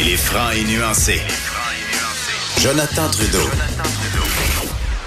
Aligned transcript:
Il 0.00 0.08
est 0.08 0.16
franc 0.16 0.50
et 0.50 0.62
nuancé. 0.62 1.20
Jonathan 2.60 3.08
Trudeau. 3.10 3.50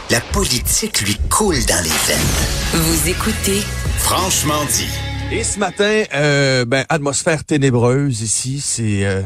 La 0.09 0.19
politique 0.19 0.99
lui 0.99 1.15
coule 1.29 1.65
dans 1.65 1.81
les 1.81 1.89
veines. 1.89 2.19
Vous 2.73 3.07
écoutez 3.07 3.61
Franchement 3.99 4.65
dit. 4.65 4.89
Et 5.31 5.45
ce 5.45 5.59
matin, 5.59 6.03
euh, 6.13 6.65
ben 6.65 6.83
atmosphère 6.89 7.45
ténébreuse 7.45 8.21
ici, 8.21 8.59
c'est 8.59 9.05
euh, 9.05 9.21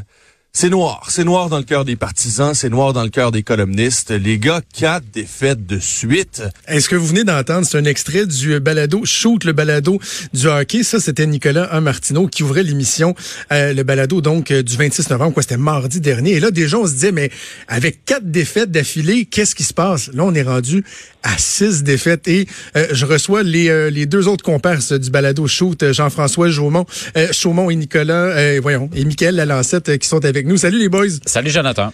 c'est 0.57 0.69
noir, 0.69 1.07
c'est 1.09 1.25
noir 1.25 1.49
dans 1.49 1.57
le 1.57 1.65
cœur 1.65 1.83
des 1.83 1.97
partisans, 1.97 2.53
c'est 2.53 2.69
noir 2.69 2.93
dans 2.93 3.03
le 3.03 3.09
cœur 3.09 3.33
des 3.33 3.43
columnistes. 3.43 4.11
Les 4.11 4.39
gars, 4.39 4.61
quatre 4.73 5.03
défaites 5.13 5.67
de 5.67 5.79
suite. 5.79 6.43
Est-ce 6.69 6.87
que 6.87 6.95
vous 6.95 7.07
venez 7.07 7.25
d'entendre, 7.25 7.67
c'est 7.69 7.77
un 7.77 7.83
extrait 7.83 8.25
du 8.25 8.57
balado 8.61 9.03
Shoot 9.03 9.43
le 9.43 9.51
balado 9.51 9.99
du 10.33 10.47
hockey. 10.47 10.83
Ça, 10.83 11.01
c'était 11.01 11.27
Nicolas 11.27 11.77
Martineau 11.81 12.27
qui 12.27 12.43
ouvrait 12.43 12.63
l'émission, 12.63 13.15
euh, 13.51 13.73
le 13.73 13.83
balado 13.83 14.21
donc 14.21 14.49
euh, 14.49 14.63
du 14.63 14.77
26 14.77 15.09
novembre, 15.09 15.33
quoi, 15.33 15.43
c'était 15.43 15.57
mardi 15.57 15.99
dernier. 15.99 16.31
Et 16.31 16.39
là, 16.39 16.51
déjà, 16.51 16.77
on 16.77 16.87
se 16.87 16.93
disait, 16.93 17.11
mais 17.11 17.31
avec 17.67 18.05
quatre 18.05 18.31
défaites 18.31 18.71
d'affilée, 18.71 19.25
qu'est-ce 19.25 19.55
qui 19.55 19.63
se 19.63 19.73
passe? 19.73 20.09
Là, 20.13 20.23
on 20.23 20.33
est 20.33 20.41
rendu 20.41 20.85
à 21.23 21.37
six 21.37 21.83
défaites. 21.83 22.29
Et 22.29 22.47
euh, 22.77 22.87
je 22.93 23.05
reçois 23.05 23.43
les, 23.43 23.91
les 23.91 24.05
deux 24.05 24.29
autres 24.29 24.45
comparses 24.45 24.93
du 24.93 25.09
balado 25.09 25.47
Shoot, 25.47 25.91
Jean-François 25.91 26.49
Chaumont, 26.49 26.85
Chaumont 27.33 27.69
et 27.69 27.75
Nicolas, 27.75 28.57
voyons, 28.61 28.89
et 28.95 29.03
Michael 29.03 29.35
Lalancette 29.35 29.97
qui 29.97 30.07
sont 30.07 30.23
avec 30.23 30.44
nous. 30.45 30.57
Salut 30.57 30.79
les 30.79 30.89
boys. 30.89 31.07
Salut 31.25 31.49
Jonathan. 31.49 31.91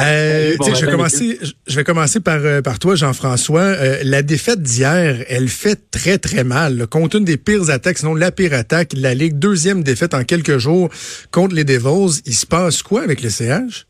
Euh, 0.00 0.54
je, 0.58 0.86
vais 0.86 0.90
commencer, 0.90 1.38
je 1.66 1.76
vais 1.76 1.84
commencer 1.84 2.20
par, 2.20 2.38
euh, 2.38 2.62
par 2.62 2.78
toi, 2.78 2.94
Jean-François. 2.94 3.60
Euh, 3.60 3.98
la 4.04 4.22
défaite 4.22 4.62
d'hier, 4.62 5.24
elle 5.28 5.48
fait 5.48 5.90
très, 5.90 6.16
très 6.18 6.44
mal. 6.44 6.86
Contre 6.86 7.16
une 7.16 7.24
des 7.24 7.36
pires 7.36 7.68
attaques, 7.68 7.98
sinon 7.98 8.14
la 8.14 8.32
pire 8.32 8.54
attaque, 8.54 8.92
la 8.96 9.14
Ligue. 9.14 9.38
Deuxième 9.38 9.82
défaite 9.82 10.14
en 10.14 10.24
quelques 10.24 10.56
jours 10.58 10.88
contre 11.30 11.54
les 11.54 11.64
Devils. 11.64 12.22
Il 12.24 12.32
se 12.32 12.46
passe 12.46 12.82
quoi 12.82 13.02
avec 13.02 13.22
le 13.22 13.28
CH? 13.28 13.86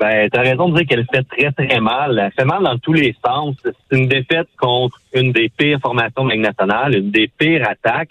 Ben, 0.00 0.28
t'as 0.32 0.40
raison 0.40 0.70
de 0.70 0.78
dire 0.78 0.86
qu'elle 0.88 1.06
fait 1.12 1.24
très, 1.24 1.52
très 1.52 1.78
mal. 1.78 2.18
Elle 2.18 2.32
fait 2.32 2.46
mal 2.46 2.64
dans 2.64 2.78
tous 2.78 2.94
les 2.94 3.14
sens. 3.24 3.54
C'est 3.62 3.96
une 3.96 4.08
défaite 4.08 4.48
contre 4.58 4.98
une 5.14 5.30
des 5.30 5.50
pires 5.56 5.78
formations 5.80 6.24
de 6.24 6.32
Ligue 6.32 6.40
nationale, 6.40 6.96
une 6.96 7.10
des 7.10 7.30
pires 7.38 7.68
attaques 7.68 8.10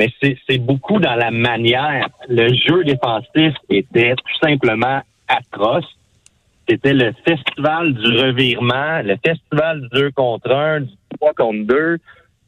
mais 0.00 0.10
c'est 0.48 0.58
beaucoup 0.58 0.98
dans 0.98 1.14
la 1.14 1.30
manière. 1.30 2.08
Le 2.26 2.48
jeu 2.54 2.84
défensif 2.84 3.54
était 3.68 4.14
tout 4.14 4.38
simplement 4.42 5.02
atroce. 5.28 5.84
C'était 6.66 6.94
le 6.94 7.12
festival 7.22 7.92
du 7.92 8.06
revirement, 8.06 9.02
le 9.02 9.16
festival 9.22 9.82
du 9.82 9.88
2 10.00 10.10
contre 10.12 10.50
1, 10.50 10.80
du 10.80 10.92
3 11.18 11.34
contre 11.34 11.66
2. 11.66 11.98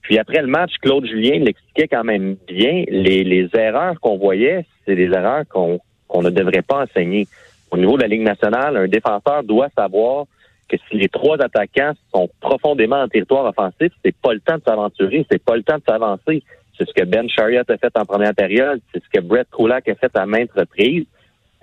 Puis 0.01 0.19
après 0.19 0.41
le 0.41 0.47
match, 0.47 0.73
Claude 0.81 1.05
Julien 1.05 1.41
l'expliquait 1.41 1.89
quand 1.89 2.05
même 2.05 2.37
bien. 2.47 2.85
Les, 2.89 3.51
erreurs 3.53 4.01
qu'on 4.01 4.17
voyait, 4.17 4.65
c'est 4.87 4.97
des 4.97 5.11
erreurs 5.13 5.45
qu'on 5.49 5.79
qu'on 6.09 6.23
ne 6.23 6.31
devrait 6.31 6.63
pas 6.63 6.85
enseigner. 6.85 7.27
Au 7.71 7.77
niveau 7.77 7.97
de 7.97 8.03
la 8.03 8.09
Ligue 8.09 8.23
nationale, 8.23 8.77
un 8.79 8.89
défenseur 8.89 9.43
doit 9.45 9.69
savoir 9.77 10.25
que 10.69 10.77
si 10.89 10.97
les 10.97 11.09
trois 11.09 11.41
attaquants 11.41 11.93
sont 12.15 12.31
profondément 12.41 13.01
en 13.03 13.09
territoire 13.09 13.45
offensif, 13.45 13.93
c'est 14.03 14.17
pas 14.17 14.33
le 14.33 14.41
temps 14.41 14.57
de 14.57 14.63
s'aventurer, 14.63 15.27
c'est 15.31 15.43
pas 15.43 15.57
le 15.57 15.63
temps 15.63 15.77
de 15.77 15.85
s'avancer. 15.87 16.43
C'est 16.79 16.89
ce 16.89 16.95
que 16.95 17.05
Ben 17.05 17.29
Chariot 17.29 17.63
a 17.69 17.77
fait 17.77 17.97
en 17.97 18.05
première 18.05 18.35
période. 18.35 18.81
C'est 18.93 19.03
ce 19.03 19.09
que 19.09 19.21
Brett 19.21 19.49
Kulak 19.51 19.89
a 19.89 19.95
fait 19.95 20.17
à 20.17 20.27
maintes 20.27 20.53
reprises. 20.57 21.07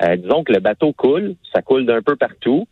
Euh, 0.02 0.16
disons 0.16 0.44
que 0.44 0.54
le 0.54 0.60
bateau 0.60 0.94
coule. 0.94 1.36
Ça 1.54 1.62
coule 1.62 1.86
d'un 1.86 2.02
peu 2.02 2.16
partout. 2.16 2.68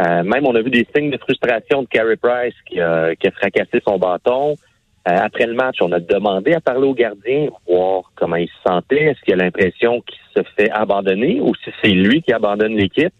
Euh, 0.00 0.22
même 0.24 0.46
on 0.46 0.54
a 0.54 0.62
vu 0.62 0.70
des 0.70 0.86
signes 0.94 1.10
de 1.10 1.18
frustration 1.18 1.82
de 1.82 1.88
Carey 1.88 2.16
Price 2.16 2.54
qui 2.66 2.80
a, 2.80 3.14
qui 3.14 3.28
a 3.28 3.30
fracassé 3.30 3.80
son 3.86 3.98
bâton. 3.98 4.54
Euh, 5.06 5.12
après 5.12 5.46
le 5.46 5.54
match, 5.54 5.76
on 5.82 5.92
a 5.92 6.00
demandé 6.00 6.52
à 6.54 6.60
parler 6.60 6.88
au 6.88 6.94
gardien, 6.94 7.48
voir 7.68 8.10
comment 8.16 8.36
il 8.36 8.48
se 8.48 8.62
sentait. 8.66 9.04
Est-ce 9.04 9.20
qu'il 9.20 9.34
a 9.34 9.44
l'impression 9.44 10.00
qu'il 10.00 10.18
se 10.34 10.42
fait 10.56 10.70
abandonner 10.70 11.40
ou 11.40 11.54
si 11.56 11.70
c'est 11.82 11.90
lui 11.90 12.22
qui 12.22 12.32
abandonne 12.32 12.76
l'équipe? 12.76 13.12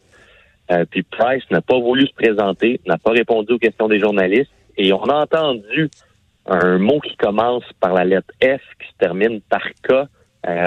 puis 0.91 1.03
Price 1.03 1.43
n'a 1.51 1.61
pas 1.61 1.79
voulu 1.79 2.07
se 2.07 2.15
présenter, 2.15 2.81
n'a 2.87 2.97
pas 2.97 3.11
répondu 3.11 3.53
aux 3.53 3.59
questions 3.59 3.87
des 3.87 4.01
journalistes. 4.01 4.51
Et 4.79 4.95
on 4.95 5.05
a 5.05 5.23
entendu 5.23 5.91
un 6.47 6.79
mot 6.79 7.01
qui 7.01 7.17
commence 7.17 7.65
par 7.81 7.95
la 7.95 8.05
lettre 8.05 8.33
F, 8.43 8.61
qui 8.81 8.89
se 8.89 8.97
termine 8.99 9.41
par 9.43 9.63
K, 9.83 9.93
euh, 9.93 10.07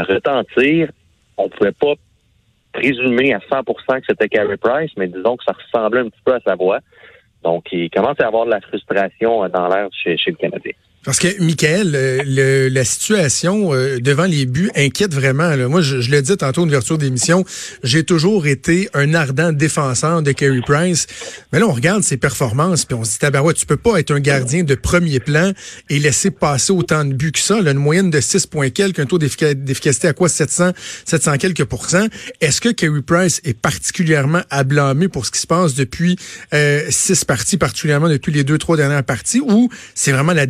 retentir. 0.07 0.91
On 1.37 1.49
pouvait 1.49 1.71
pas 1.71 1.93
présumer 2.73 3.33
à 3.33 3.39
100% 3.39 3.99
que 3.99 4.05
c'était 4.09 4.29
Carey 4.29 4.57
Price, 4.57 4.91
mais 4.97 5.07
disons 5.07 5.37
que 5.37 5.43
ça 5.43 5.53
ressemblait 5.53 6.01
un 6.01 6.09
petit 6.09 6.21
peu 6.25 6.33
à 6.33 6.39
sa 6.39 6.55
voix. 6.55 6.79
Donc, 7.43 7.67
il 7.71 7.89
commence 7.89 8.19
à 8.19 8.27
avoir 8.27 8.45
de 8.45 8.51
la 8.51 8.61
frustration 8.61 9.47
dans 9.49 9.67
l'air 9.67 9.87
chez, 9.91 10.17
chez 10.17 10.31
le 10.31 10.37
Canadien. 10.37 10.73
Parce 11.03 11.19
que, 11.19 11.41
Michael, 11.41 11.91
le, 12.25 12.67
la 12.67 12.83
situation 12.83 13.73
euh, 13.73 13.99
devant 13.99 14.25
les 14.25 14.45
buts 14.45 14.69
inquiète 14.75 15.13
vraiment. 15.13 15.55
Moi, 15.69 15.81
je, 15.81 16.01
je 16.01 16.11
l'ai 16.11 16.21
dit 16.21 16.35
tantôt 16.35 16.63
en 16.63 16.67
ouverture 16.67 16.97
d'émission, 16.97 17.45
j'ai 17.81 18.03
toujours 18.03 18.45
été 18.45 18.89
un 18.93 19.13
ardent 19.13 19.53
défenseur 19.53 20.21
de 20.21 20.31
Kerry 20.33 20.61
Price. 20.61 21.07
Mais 21.53 21.59
là, 21.59 21.67
on 21.67 21.71
regarde 21.71 22.03
ses 22.03 22.17
performances, 22.17 22.83
puis 22.83 22.95
on 22.95 23.05
se 23.05 23.17
dit, 23.19 23.37
ouais, 23.37 23.53
tu 23.53 23.65
peux 23.65 23.77
pas 23.77 23.99
être 23.99 24.11
un 24.11 24.19
gardien 24.19 24.63
de 24.63 24.75
premier 24.75 25.21
plan 25.21 25.53
et 25.89 25.99
laisser 25.99 26.29
passer 26.29 26.73
autant 26.73 27.05
de 27.05 27.13
buts 27.13 27.31
que 27.31 27.39
ça. 27.39 27.61
Là, 27.61 27.71
une 27.71 27.77
moyenne 27.77 28.09
de 28.09 28.19
6 28.19 28.47
points 28.47 28.69
quelques, 28.69 28.99
un 28.99 29.05
taux 29.05 29.17
d'efficacité 29.17 30.09
à 30.09 30.13
quoi? 30.13 30.27
700, 30.27 30.71
700 31.05 31.37
quelques 31.37 31.63
pourcents. 31.65 32.07
Est-ce 32.41 32.59
que 32.59 32.69
Kerry 32.69 33.01
Price 33.01 33.39
est 33.45 33.57
particulièrement 33.57 34.41
à 34.49 34.63
blâmer 34.63 35.07
pour 35.07 35.25
ce 35.25 35.31
qui 35.31 35.39
se 35.39 35.47
passe 35.47 35.73
depuis 35.73 36.17
euh, 36.53 36.85
six 36.89 37.23
parties, 37.23 37.57
particulièrement 37.57 38.09
depuis 38.09 38.31
les 38.31 38.43
deux, 38.43 38.57
trois 38.57 38.77
dernières 38.77 39.03
parties, 39.03 39.39
ou 39.39 39.69
c'est 39.95 40.11
vraiment 40.11 40.33
la 40.33 40.45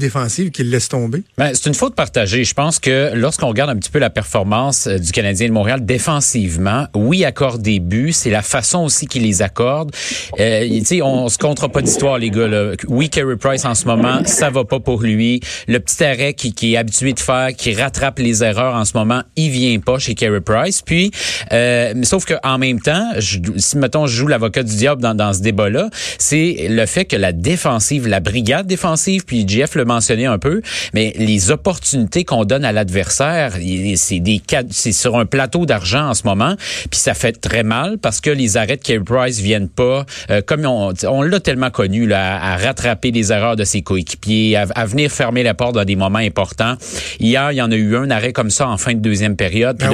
Ben, 1.38 1.52
c'est 1.54 1.68
une 1.68 1.74
faute 1.74 1.96
partagée. 1.96 2.44
Je 2.44 2.54
pense 2.54 2.80
que 2.80 3.12
lorsqu'on 3.14 3.48
regarde 3.48 3.70
un 3.70 3.76
petit 3.76 3.90
peu 3.90 4.00
la 4.00 4.10
performance 4.10 4.88
euh, 4.88 4.98
du 4.98 5.12
Canadien 5.12 5.48
de 5.48 5.54
Montréal 5.54 5.86
défensivement, 5.86 6.88
oui, 6.96 7.26
accorde 7.26 7.62
des 7.62 7.80
buts, 7.80 8.12
c'est 8.12 8.30
la 8.30 8.42
façon 8.42 8.84
aussi 8.86 9.08
qu'il 9.08 9.24
les 9.24 9.42
accorde. 9.42 9.92
Euh, 10.40 10.80
on 11.02 11.30
se 11.30 11.38
contre 11.38 11.68
pas 11.68 11.82
d'histoire, 11.82 12.18
les 12.18 12.30
gars. 12.30 12.48
Là. 12.48 12.74
Oui, 12.88 13.10
Carey 13.10 13.36
Price 13.38 13.66
en 13.66 13.76
ce 13.76 13.86
moment, 13.86 14.22
ça 14.26 14.50
va 14.50 14.64
pas 14.64 14.80
pour 14.80 15.02
lui. 15.02 15.40
Le 15.68 15.80
petit 15.80 16.04
arrêt 16.04 16.34
qui, 16.34 16.74
est 16.74 16.78
habitué 16.78 17.14
de 17.14 17.20
faire, 17.20 17.50
qui 17.56 17.74
rattrape 17.74 18.20
les 18.20 18.44
erreurs 18.44 18.76
en 18.76 18.86
ce 18.86 18.96
moment, 18.96 19.22
il 19.36 19.50
vient 19.50 19.80
pas 19.80 20.00
chez 20.00 20.16
Carey 20.16 20.42
Price. 20.42 20.82
Puis, 20.82 21.12
euh, 21.52 21.94
sauf 22.04 22.26
que 22.26 22.36
en 22.44 22.58
même 22.58 22.80
temps, 22.80 23.12
je, 23.18 23.40
si 23.58 23.78
mettons 23.78 24.08
je 24.08 24.16
joue 24.16 24.28
l'avocat 24.28 24.64
du 24.64 24.76
diable 24.76 25.02
dans, 25.02 25.16
dans 25.16 25.34
ce 25.34 25.42
débat-là, 25.42 25.90
c'est 26.18 26.68
le 26.70 26.86
fait 26.86 27.06
que 27.06 27.16
la 27.16 27.32
défensive, 27.32 28.08
la 28.08 28.20
brigade 28.20 28.68
défensive, 28.68 29.26
puis 29.26 29.46
Jeff 29.48 29.76
le 29.76 29.86
mentionnait 29.86 30.27
un 30.28 30.38
peu, 30.38 30.62
mais 30.94 31.14
les 31.18 31.52
opportunités 31.52 32.24
qu'on 32.24 32.46
donne 32.46 32.66
à 32.66 32.72
l'adversaire, 32.72 33.54
c'est 33.96 34.20
des 34.20 34.42
c'est 34.70 34.92
sur 34.92 35.18
un 35.18 35.26
plateau 35.26 35.66
d'argent 35.66 36.10
en 36.10 36.14
ce 36.14 36.24
moment, 36.24 36.56
puis 36.90 37.00
ça 37.00 37.14
fait 37.14 37.34
très 37.34 37.64
mal 37.64 37.98
parce 37.98 38.22
que 38.22 38.30
les 38.30 38.58
arrêts 38.58 38.78
de 38.78 38.82
Kerry 38.82 39.04
Price 39.04 39.40
viennent 39.40 39.70
pas, 39.70 40.06
euh, 40.30 40.42
comme 40.46 40.66
on, 40.66 40.94
on 41.08 41.22
l'a 41.22 41.40
tellement 41.40 41.70
connu 41.70 42.08
là, 42.08 42.38
à, 42.42 42.58
rattraper 42.58 43.12
les 43.12 43.32
erreurs 43.32 43.56
de 43.56 43.64
ses 43.64 43.82
coéquipiers, 43.82 44.58
à, 44.58 44.86
venir 44.86 45.12
fermer 45.12 45.44
la 45.44 45.54
porte 45.54 45.76
dans 45.76 45.86
des 45.86 45.96
moments 45.96 46.20
importants. 46.20 46.76
Hier, 47.20 47.52
il 47.52 47.56
y 47.56 47.62
en 47.62 47.72
a 47.72 47.76
eu 47.76 47.96
un 47.96 48.10
arrêt 48.10 48.34
comme 48.34 48.50
ça 48.50 48.68
en 48.68 48.78
fin 48.78 48.94
de 48.94 49.00
deuxième 49.00 49.36
période. 49.36 49.78
Puis 49.78 49.88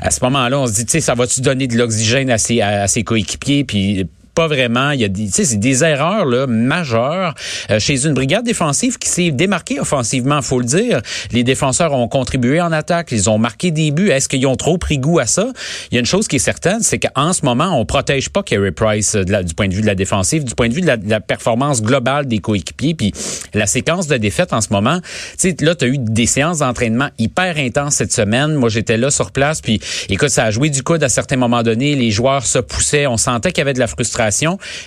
ah 0.00 0.06
À 0.06 0.10
ce 0.10 0.20
moment-là, 0.24 0.60
on 0.60 0.66
se 0.66 0.74
dit, 0.74 0.84
tu 0.84 0.92
sais, 0.92 1.00
ça 1.00 1.14
va-tu 1.14 1.40
donner 1.40 1.66
de 1.66 1.76
l'oxygène 1.76 2.30
à 2.30 2.38
ses, 2.38 2.60
à 2.60 2.86
ses 2.88 3.02
coéquipiers, 3.02 3.64
puis 3.64 4.06
pas 4.34 4.46
vraiment. 4.46 4.90
Il 4.90 5.00
y 5.00 5.04
a 5.04 5.08
des, 5.08 5.28
c'est 5.30 5.56
des 5.56 5.84
erreurs 5.84 6.24
là, 6.24 6.46
majeures 6.46 7.34
euh, 7.70 7.78
chez 7.78 8.06
une 8.06 8.14
brigade 8.14 8.44
défensive 8.44 8.98
qui 8.98 9.08
s'est 9.08 9.30
démarquée 9.30 9.80
offensivement, 9.80 10.40
faut 10.42 10.58
le 10.58 10.64
dire. 10.64 11.00
Les 11.32 11.44
défenseurs 11.44 11.92
ont 11.92 12.08
contribué 12.08 12.60
en 12.60 12.72
attaque, 12.72 13.12
ils 13.12 13.28
ont 13.28 13.38
marqué 13.38 13.70
des 13.70 13.90
buts. 13.90 14.10
Est-ce 14.10 14.28
qu'ils 14.28 14.46
ont 14.46 14.56
trop 14.56 14.78
pris 14.78 14.98
goût 14.98 15.18
à 15.18 15.26
ça? 15.26 15.48
Il 15.90 15.94
y 15.94 15.96
a 15.98 16.00
une 16.00 16.06
chose 16.06 16.28
qui 16.28 16.36
est 16.36 16.40
certaine, 16.40 16.80
c'est 16.80 16.98
qu'en 16.98 17.32
ce 17.32 17.44
moment, 17.44 17.78
on 17.78 17.84
protège 17.84 18.30
pas 18.30 18.42
Kerry 18.42 18.72
Price 18.72 19.14
euh, 19.14 19.42
du 19.42 19.54
point 19.54 19.68
de 19.68 19.74
vue 19.74 19.82
de 19.82 19.86
la 19.86 19.94
défensive, 19.94 20.44
du 20.44 20.54
point 20.54 20.68
de 20.68 20.74
vue 20.74 20.80
de 20.80 20.86
la, 20.86 21.20
performance 21.20 21.82
globale 21.82 22.26
des 22.26 22.38
coéquipiers. 22.38 22.94
Puis 22.94 23.12
la 23.54 23.66
séquence 23.66 24.06
de 24.06 24.16
défaite 24.16 24.52
en 24.52 24.60
ce 24.60 24.68
moment, 24.70 24.98
tu 25.00 25.50
sais, 25.50 25.56
là, 25.60 25.74
tu 25.74 25.84
as 25.84 25.88
eu 25.88 25.98
des 25.98 26.26
séances 26.26 26.58
d'entraînement 26.58 27.08
hyper 27.18 27.56
intenses 27.58 27.94
cette 27.94 28.12
semaine. 28.12 28.54
Moi, 28.54 28.68
j'étais 28.68 28.96
là 28.96 29.10
sur 29.10 29.30
place, 29.30 29.60
puis 29.60 29.80
écoute, 30.08 30.30
ça 30.30 30.44
a 30.44 30.50
joué 30.50 30.70
du 30.70 30.82
coude 30.82 31.02
à 31.02 31.08
certains 31.08 31.36
moments 31.36 31.62
donnés. 31.62 31.94
Les 31.94 32.10
joueurs 32.10 32.44
se 32.44 32.58
poussaient, 32.58 33.06
on 33.06 33.16
sentait 33.16 33.52
qu'il 33.52 33.60
y 33.60 33.62
avait 33.62 33.74
de 33.74 33.78
la 33.78 33.86
frustration 33.86 34.21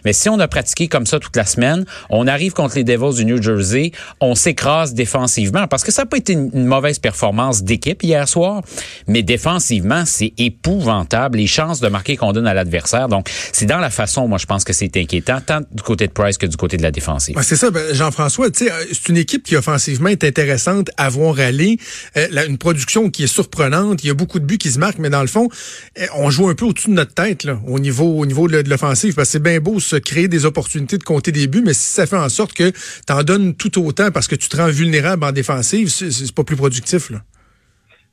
mais 0.04 0.14
si 0.14 0.30
on 0.30 0.40
a 0.40 0.48
pratiqué 0.48 0.88
comme 0.88 1.06
ça 1.06 1.20
toute 1.20 1.36
la 1.36 1.46
semaine, 1.46 1.86
on 2.10 2.28
arrive 2.28 2.54
contre 2.54 2.76
les 2.76 2.84
Devils 2.84 3.16
du 3.16 3.26
New 3.26 3.42
Jersey, 3.42 3.92
on 4.20 4.36
s'écrase 4.36 4.94
défensivement. 4.94 5.68
Parce 5.68 5.84
que 5.84 5.92
ça 5.92 6.04
n'a 6.04 6.06
pas 6.06 6.18
été 6.18 6.34
une, 6.34 6.66
mauvaise 6.66 7.00
performance 7.00 7.64
d'équipe 7.64 8.02
hier 8.04 8.28
soir, 8.28 8.62
mais 9.08 9.24
défensivement, 9.24 10.04
c'est 10.06 10.34
épouvantable. 10.38 11.38
Les 11.38 11.48
chances 11.48 11.80
de 11.80 11.88
marquer 11.88 12.18
qu'on 12.18 12.34
donne 12.34 12.48
à 12.48 12.54
l'adversaire. 12.54 13.08
Donc, 13.08 13.30
c'est 13.52 13.66
dans 13.66 13.80
la 13.80 13.90
façon, 13.90 14.28
moi, 14.28 14.38
je 14.38 14.46
pense 14.46 14.64
que 14.64 14.74
c'est 14.74 14.98
inquiétant, 14.98 15.40
tant 15.46 15.62
du 15.72 15.84
côté 15.84 16.08
de 16.08 16.12
Price 16.12 16.38
que 16.38 16.46
du 16.46 16.58
côté 16.58 16.78
de 16.78 16.84
la 16.84 16.92
défensive. 16.92 17.38
c'est 17.42 17.56
ça, 17.56 17.72
ben, 17.72 17.94
Jean-François, 17.94 18.48
euh, 18.48 18.86
c'est 18.92 19.10
une 19.10 19.18
équipe 19.18 19.44
qui 19.44 19.56
offensivement 19.56 20.10
est 20.10 20.24
intéressante 20.24 20.90
à 20.98 21.10
voir 21.10 21.40
aller, 21.40 21.78
euh, 22.18 22.28
une 22.48 22.58
production 22.58 23.10
qui 23.10 23.24
est 23.24 23.28
surprenante, 23.28 24.04
il 24.04 24.08
y 24.08 24.10
a 24.10 24.14
beaucoup 24.14 24.40
de 24.40 24.46
buts 24.46 24.58
qui 24.58 24.72
se 24.72 24.80
marquent, 24.80 25.00
mais 25.00 25.10
dans 25.10 25.22
le 25.22 25.28
fond, 25.28 25.50
euh, 26.00 26.06
on 26.16 26.30
joue 26.30 26.50
un 26.50 26.56
peu 26.56 26.66
au-dessus 26.66 26.90
de 26.90 26.94
notre 26.94 27.14
tête 27.14 27.44
là, 27.44 27.60
au 27.68 27.80
niveau 27.80 28.20
au 28.20 28.26
niveau 28.26 28.48
de, 28.48 28.64
l'offensive 28.68 29.16
c'est 29.26 29.42
bien 29.42 29.60
beau 29.60 29.80
se 29.80 29.96
créer 29.96 30.28
des 30.28 30.46
opportunités 30.46 30.98
de 30.98 31.04
compter 31.04 31.32
des 31.32 31.48
buts, 31.48 31.64
mais 31.66 31.74
si 31.74 31.92
ça 31.92 32.06
fait 32.06 32.18
en 32.18 32.30
sorte 32.30 32.54
que 32.54 32.72
tu 32.72 33.14
en 33.14 33.24
donnes 33.24 33.56
tout 33.56 33.84
autant 33.86 34.12
parce 34.12 34.28
que 34.28 34.36
tu 34.36 34.50
te 34.50 34.58
rends 34.58 34.70
vulnérable 34.70 35.24
en 35.24 35.32
défensive, 35.32 35.90
c'est 35.90 36.34
pas 36.34 36.44
plus 36.44 36.56
productif. 36.56 37.10
Là. 37.10 37.20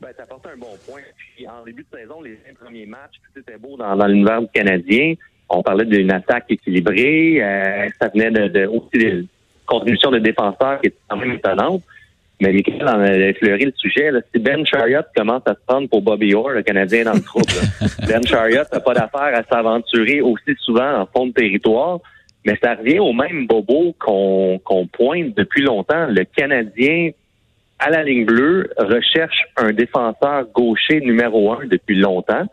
Ben, 0.01 0.09
un 0.19 0.59
bon 0.59 0.77
point. 0.87 1.01
Puis, 1.17 1.47
en 1.47 1.65
début 1.65 1.87
de 1.91 1.99
saison, 1.99 2.21
les 2.21 2.39
premiers 2.61 2.87
matchs, 2.87 3.21
tout 3.33 3.41
était 3.41 3.59
beau 3.59 3.77
dans, 3.77 4.07
l'univers 4.07 4.41
Canadien. 4.53 5.15
On 5.49 5.63
parlait 5.63 5.85
d'une 5.85 6.11
attaque 6.11 6.47
équilibrée. 6.49 7.43
Euh, 7.43 7.89
ça 8.01 8.09
venait 8.09 8.31
de, 8.31 8.49
de 8.49 8.67
aussi 8.67 8.99
des 8.99 9.25
contributions 9.67 10.11
de 10.11 10.19
défenseurs 10.19 10.81
qui 10.81 10.89
étaient 10.89 10.99
quand 11.09 11.17
même 11.17 11.33
étonnantes. 11.33 11.83
Mais 12.43 12.53
Michael 12.53 12.89
en 12.89 13.01
a 13.01 13.15
effleuré 13.15 13.67
le 13.67 13.73
sujet. 13.77 14.11
Là. 14.11 14.21
Si 14.35 14.41
Ben 14.41 14.67
Chariot 14.67 15.03
commence 15.15 15.43
à 15.47 15.55
se 15.55 15.61
prendre 15.65 15.89
pour 15.89 16.03
Bobby 16.03 16.35
Orr, 16.35 16.51
le 16.51 16.63
Canadien 16.63 17.05
dans 17.05 17.13
le 17.13 17.23
trouble, 17.23 17.47
là. 17.47 17.87
Ben 18.09 18.27
Chariot 18.27 18.65
n'a 18.73 18.81
pas 18.81 18.95
d'affaire 18.95 19.33
à 19.33 19.45
s'aventurer 19.45 20.21
aussi 20.21 20.57
souvent 20.59 21.03
en 21.03 21.07
fond 21.07 21.29
de 21.29 21.33
territoire. 21.33 22.01
Mais 22.45 22.59
ça 22.61 22.75
revient 22.75 22.99
au 22.99 23.13
même 23.13 23.47
bobo 23.47 23.95
qu'on 24.01 24.61
qu'on 24.65 24.89
pointe 24.89 25.37
depuis 25.37 25.63
longtemps. 25.63 26.09
Le 26.09 26.25
Canadien, 26.25 27.11
à 27.79 27.91
la 27.91 28.03
ligne 28.03 28.25
bleue, 28.25 28.71
recherche 28.77 29.45
un 29.57 29.73
défenseur 29.73 30.47
gaucher 30.53 31.01
numéro 31.01 31.53
un 31.53 31.67
depuis 31.67 31.95
longtemps. 31.95 32.47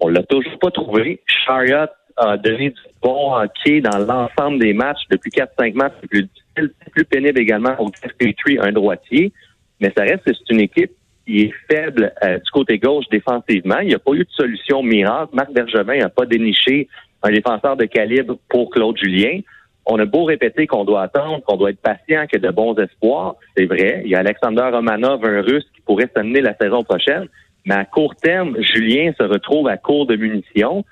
On 0.00 0.08
l'a 0.08 0.22
toujours 0.22 0.58
pas 0.58 0.70
trouvé. 0.70 1.20
Chariot 1.26 1.88
a 2.16 2.36
donné 2.36 2.70
du 2.70 2.80
bon 3.00 3.34
hockey 3.34 3.80
dans 3.80 3.98
l'ensemble 3.98 4.58
des 4.58 4.72
matchs 4.72 5.02
depuis 5.10 5.30
4-5 5.30 5.74
matchs. 5.74 5.92
C'est 6.00 6.08
plus 6.08 6.22
difficile, 6.22 6.74
c'est 6.82 6.90
plus 6.92 7.04
pénible 7.04 7.40
également 7.40 7.74
pour 7.74 7.90
Jeff 7.94 8.12
Petrie, 8.18 8.58
un 8.60 8.72
droitier. 8.72 9.32
Mais 9.80 9.92
ça 9.96 10.04
reste 10.04 10.24
que 10.24 10.32
c'est 10.32 10.54
une 10.54 10.60
équipe 10.60 10.92
qui 11.26 11.42
est 11.42 11.52
faible 11.70 12.12
euh, 12.24 12.38
du 12.38 12.50
côté 12.50 12.78
gauche 12.78 13.04
défensivement. 13.10 13.78
Il 13.80 13.88
n'y 13.88 13.94
a 13.94 13.98
pas 13.98 14.12
eu 14.12 14.24
de 14.24 14.30
solution 14.30 14.82
miracle. 14.82 15.34
Marc 15.34 15.52
Bergevin 15.52 15.98
n'a 15.98 16.08
pas 16.08 16.26
déniché 16.26 16.88
un 17.22 17.30
défenseur 17.30 17.76
de 17.76 17.84
calibre 17.84 18.38
pour 18.48 18.70
Claude 18.70 18.96
Julien. 18.96 19.40
On 19.86 19.98
a 19.98 20.04
beau 20.04 20.24
répéter 20.24 20.66
qu'on 20.66 20.84
doit 20.84 21.02
attendre, 21.02 21.42
qu'on 21.44 21.56
doit 21.56 21.70
être 21.70 21.80
patient, 21.80 22.26
qu'il 22.26 22.40
y 22.40 22.46
a 22.46 22.50
de 22.50 22.54
bons 22.54 22.74
espoirs. 22.76 23.36
C'est 23.56 23.66
vrai. 23.66 24.02
Il 24.04 24.10
y 24.10 24.14
a 24.14 24.20
Alexander 24.20 24.68
Romanov, 24.72 25.24
un 25.24 25.42
russe, 25.42 25.66
qui 25.74 25.80
pourrait 25.80 26.10
s'amener 26.14 26.40
la 26.40 26.54
saison 26.56 26.82
prochaine. 26.82 27.26
Mais 27.64 27.74
à 27.74 27.84
court 27.84 28.14
terme, 28.16 28.56
Julien 28.60 29.12
se 29.18 29.24
retrouve 29.24 29.68
à 29.68 29.76
court 29.76 30.06
de 30.06 30.16
munitions. 30.16 30.84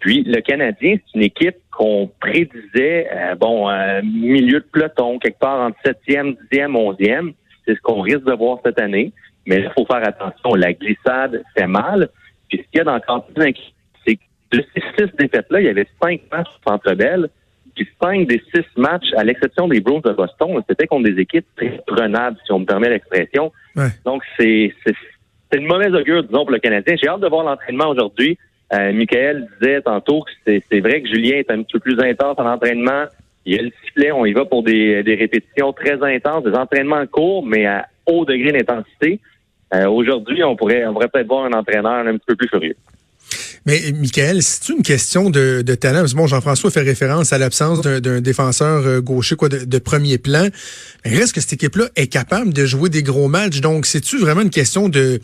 Puis 0.00 0.22
le 0.24 0.40
Canadien, 0.40 0.96
c'est 0.96 1.18
une 1.18 1.24
équipe 1.24 1.56
qu'on 1.70 2.10
prédisait, 2.20 3.08
euh, 3.12 3.34
bon, 3.34 3.68
euh, 3.68 4.00
milieu 4.02 4.60
de 4.60 4.66
peloton, 4.70 5.18
quelque 5.18 5.38
part 5.38 5.60
entre 5.60 5.78
septième, 5.84 6.34
dixième, 6.42 6.76
onzième. 6.76 7.32
C'est 7.66 7.74
ce 7.74 7.80
qu'on 7.80 8.00
risque 8.00 8.24
de 8.24 8.32
voir 8.32 8.58
cette 8.64 8.80
année. 8.80 9.12
Mais 9.46 9.56
il 9.56 9.70
faut 9.76 9.86
faire 9.86 10.06
attention. 10.06 10.54
La 10.54 10.72
glissade 10.72 11.42
fait 11.56 11.66
mal. 11.66 12.08
Puis 12.48 12.58
ce 12.58 12.62
qu'il 12.70 12.78
y 12.78 12.80
a 12.80 12.84
dans 12.84 12.96
le 12.96 13.52
c'est 14.04 14.16
que 14.16 14.20
de 14.52 14.64
ces 14.74 14.82
six 14.96 15.16
défaites-là, 15.18 15.60
il 15.60 15.66
y 15.66 15.68
avait 15.68 15.86
cinq 16.02 16.22
matchs 16.30 16.48
au 16.48 16.70
Centre 16.70 16.94
Bell. 16.94 17.28
Puis 17.74 17.88
cinq 18.02 18.26
des 18.26 18.42
six 18.54 18.64
matchs, 18.76 19.12
à 19.16 19.24
l'exception 19.24 19.68
des 19.68 19.80
Bruins 19.80 20.00
de 20.04 20.12
Boston, 20.12 20.60
c'était 20.68 20.86
contre 20.86 21.08
des 21.10 21.20
équipes 21.20 21.46
très 21.56 21.80
prenables, 21.86 22.36
si 22.44 22.52
on 22.52 22.60
me 22.60 22.64
permet 22.64 22.88
l'expression. 22.88 23.52
Ouais. 23.76 23.88
Donc, 24.04 24.22
c'est 24.38 24.72
une 25.54 25.66
mauvaise 25.66 25.94
augure, 25.94 26.24
disons, 26.24 26.44
pour 26.44 26.50
le 26.50 26.58
Canadien. 26.58 26.96
J'ai 27.00 27.08
hâte 27.08 27.20
de 27.20 27.28
voir 27.28 27.44
l'entraînement 27.44 27.88
aujourd'hui. 27.88 28.38
Euh, 28.72 28.92
Michael 28.92 29.48
disait 29.60 29.80
tantôt 29.80 30.22
que 30.22 30.30
c'est 30.44 30.80
vrai 30.80 31.00
que 31.00 31.08
Julien 31.08 31.36
est 31.36 31.50
un 31.50 31.62
petit 31.62 31.72
peu 31.74 31.80
plus 31.80 32.00
intense 32.00 32.38
en 32.38 32.46
entraînement. 32.46 33.04
Il 33.46 33.56
y 33.56 33.58
a 33.58 33.62
le 33.62 33.70
sifflet, 33.82 34.12
on 34.12 34.26
y 34.26 34.32
va 34.32 34.44
pour 34.44 34.62
des, 34.62 35.02
des 35.02 35.14
répétitions 35.14 35.72
très 35.72 36.02
intenses, 36.02 36.44
des 36.44 36.54
entraînements 36.54 37.06
courts, 37.06 37.44
mais 37.46 37.64
à 37.66 37.86
haut 38.06 38.24
degré 38.24 38.52
d'intensité. 38.52 39.20
Euh, 39.74 39.88
aujourd'hui, 39.88 40.42
on 40.44 40.56
pourrait, 40.56 40.86
on 40.86 40.92
pourrait 40.92 41.08
peut-être 41.08 41.26
voir 41.28 41.44
un 41.44 41.52
entraîneur 41.52 42.06
un 42.06 42.14
petit 42.14 42.26
peu 42.26 42.36
plus 42.36 42.48
furieux. 42.48 42.76
Mais 43.66 43.92
Michael, 43.92 44.42
c'est 44.42 44.68
une 44.70 44.82
question 44.82 45.30
de, 45.30 45.62
de 45.62 45.74
talent? 45.74 46.00
Parce 46.00 46.12
que 46.12 46.18
Bon, 46.18 46.26
Jean-François 46.26 46.70
fait 46.70 46.80
référence 46.82 47.32
à 47.32 47.38
l'absence 47.38 47.80
d'un- 47.80 48.20
défenseur 48.20 48.86
euh, 48.86 49.00
gaucher 49.00 49.36
quoi 49.36 49.48
de, 49.48 49.78
premier 49.78 50.18
plan. 50.18 50.48
Mais 51.04 51.16
reste 51.16 51.32
que 51.34 51.40
cette 51.40 51.52
équipe-là 51.52 51.86
est 51.96 52.08
capable 52.08 52.52
de 52.52 52.66
jouer 52.66 52.88
des 52.90 53.02
gros 53.02 53.28
matchs. 53.28 53.60
Donc, 53.60 53.86
c'est-tu 53.86 54.18
vraiment 54.18 54.40
une 54.40 54.50
question 54.50 54.88
de, 54.88 55.20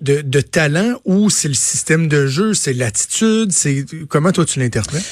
de, 0.00 0.22
de 0.22 0.40
talent 0.40 0.94
ou 1.04 1.28
c'est 1.30 1.48
le 1.48 1.54
système 1.54 2.08
de 2.08 2.26
jeu, 2.26 2.54
c'est 2.54 2.72
l'attitude, 2.72 3.52
c'est 3.52 3.84
comment 4.08 4.32
toi 4.32 4.44
tu 4.44 4.58
l'interprètes? 4.60 5.02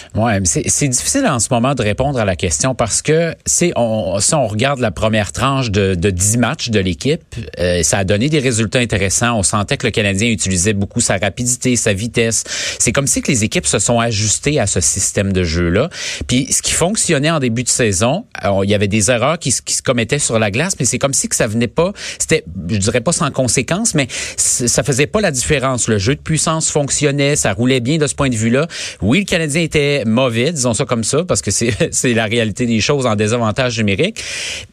Mais 0.41 0.47
c'est 0.69 0.89
difficile 0.89 1.27
en 1.27 1.39
ce 1.39 1.49
moment 1.51 1.75
de 1.75 1.83
répondre 1.83 2.19
à 2.19 2.25
la 2.25 2.37
question 2.37 2.75
parce 2.75 3.03
que 3.03 3.35
c'est 3.45 3.73
on, 3.77 4.19
si 4.21 4.35
on 4.35 4.47
regarde 4.47 4.81
la 4.81 4.91
première 4.91 5.33
tranche 5.33 5.71
de, 5.71 5.95
de 5.95 6.11
10 6.11 6.39
matchs 6.39 6.71
de 6.71 6.81
l'équipe, 6.81 7.23
euh, 7.59 7.83
ça 7.83 7.99
a 7.99 8.05
donné 8.05 8.29
des 8.29 8.39
résultats 8.39 8.79
intéressants. 8.79 9.39
On 9.39 9.43
sentait 9.43 9.77
que 9.77 9.87
le 9.87 9.91
Canadien 9.91 10.29
utilisait 10.31 10.73
beaucoup 10.73 11.01
sa 11.01 11.17
rapidité, 11.19 11.77
sa 11.77 11.93
vitesse. 11.93 12.45
C'est 12.79 12.93
comme 12.93 13.07
si 13.07 13.23
que 13.23 13.31
les 13.31 13.45
équipes 13.45 13.67
se 13.67 13.79
sont 13.79 14.01
ajustées 14.01 14.61
à 14.61 14.67
ce 14.67 14.81
système 14.81 15.33
de 15.33 15.45
jeu-là. 15.45 15.91
Puis 16.27 16.47
ce 16.51 16.63
qui 16.63 16.73
fonctionnait 16.73 17.31
en 17.31 17.41
début 17.41 17.63
de 17.63 17.69
saison, 17.69 18.27
il 18.63 18.71
y 18.71 18.75
avait 18.75 18.89
des 18.89 19.11
erreurs 19.11 19.39
qui, 19.39 19.55
qui 19.65 19.75
se 19.75 19.83
commettaient 19.83 20.19
sur 20.19 20.39
la 20.39 20.51
glace, 20.51 20.75
mais 20.79 20.85
c'est 20.85 20.99
comme 20.99 21.15
si 21.15 21.29
que 21.29 21.37
ça 21.37 21.47
venait 21.47 21.69
pas, 21.69 21.93
c'était, 22.19 22.45
je 22.69 22.77
dirais 22.77 23.01
pas 23.01 23.13
sans 23.13 23.31
conséquence, 23.31 23.95
mais 23.95 24.09
ça 24.37 24.83
faisait 24.83 25.07
pas 25.07 25.21
la 25.21 25.31
différence. 25.31 25.89
Le 25.89 25.99
jeu 25.99 26.15
de 26.15 26.21
puissance 26.21 26.71
fonctionnait, 26.71 27.37
ça 27.37 27.53
roulait 27.53 27.81
bien 27.81 27.99
de 27.99 28.07
ce 28.07 28.15
point 28.15 28.29
de 28.29 28.37
vue-là. 28.37 28.67
Oui, 29.03 29.21
le 29.21 29.25
Canadien 29.25 29.63
était 29.63 30.05
mauvais, 30.05 30.53
disons 30.53 30.75
ça 30.75 30.85
comme 30.85 31.05
ça, 31.05 31.25
parce 31.25 31.43
que 31.43 31.51
c'est 31.51 31.73
la 32.15 32.25
réalité 32.25 32.67
des 32.67 32.81
choses 32.81 33.07
en 33.07 33.17
désavantage 33.17 33.79
numérique. 33.79 34.23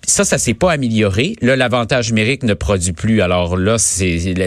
Ça, 0.05 0.23
ça 0.23 0.37
s'est 0.37 0.53
pas 0.53 0.71
amélioré. 0.71 1.35
Là, 1.41 1.55
l'avantage 1.55 2.09
numérique 2.09 2.43
ne 2.43 2.53
produit 2.53 2.93
plus. 2.93 3.21
Alors 3.21 3.57
là, 3.57 3.77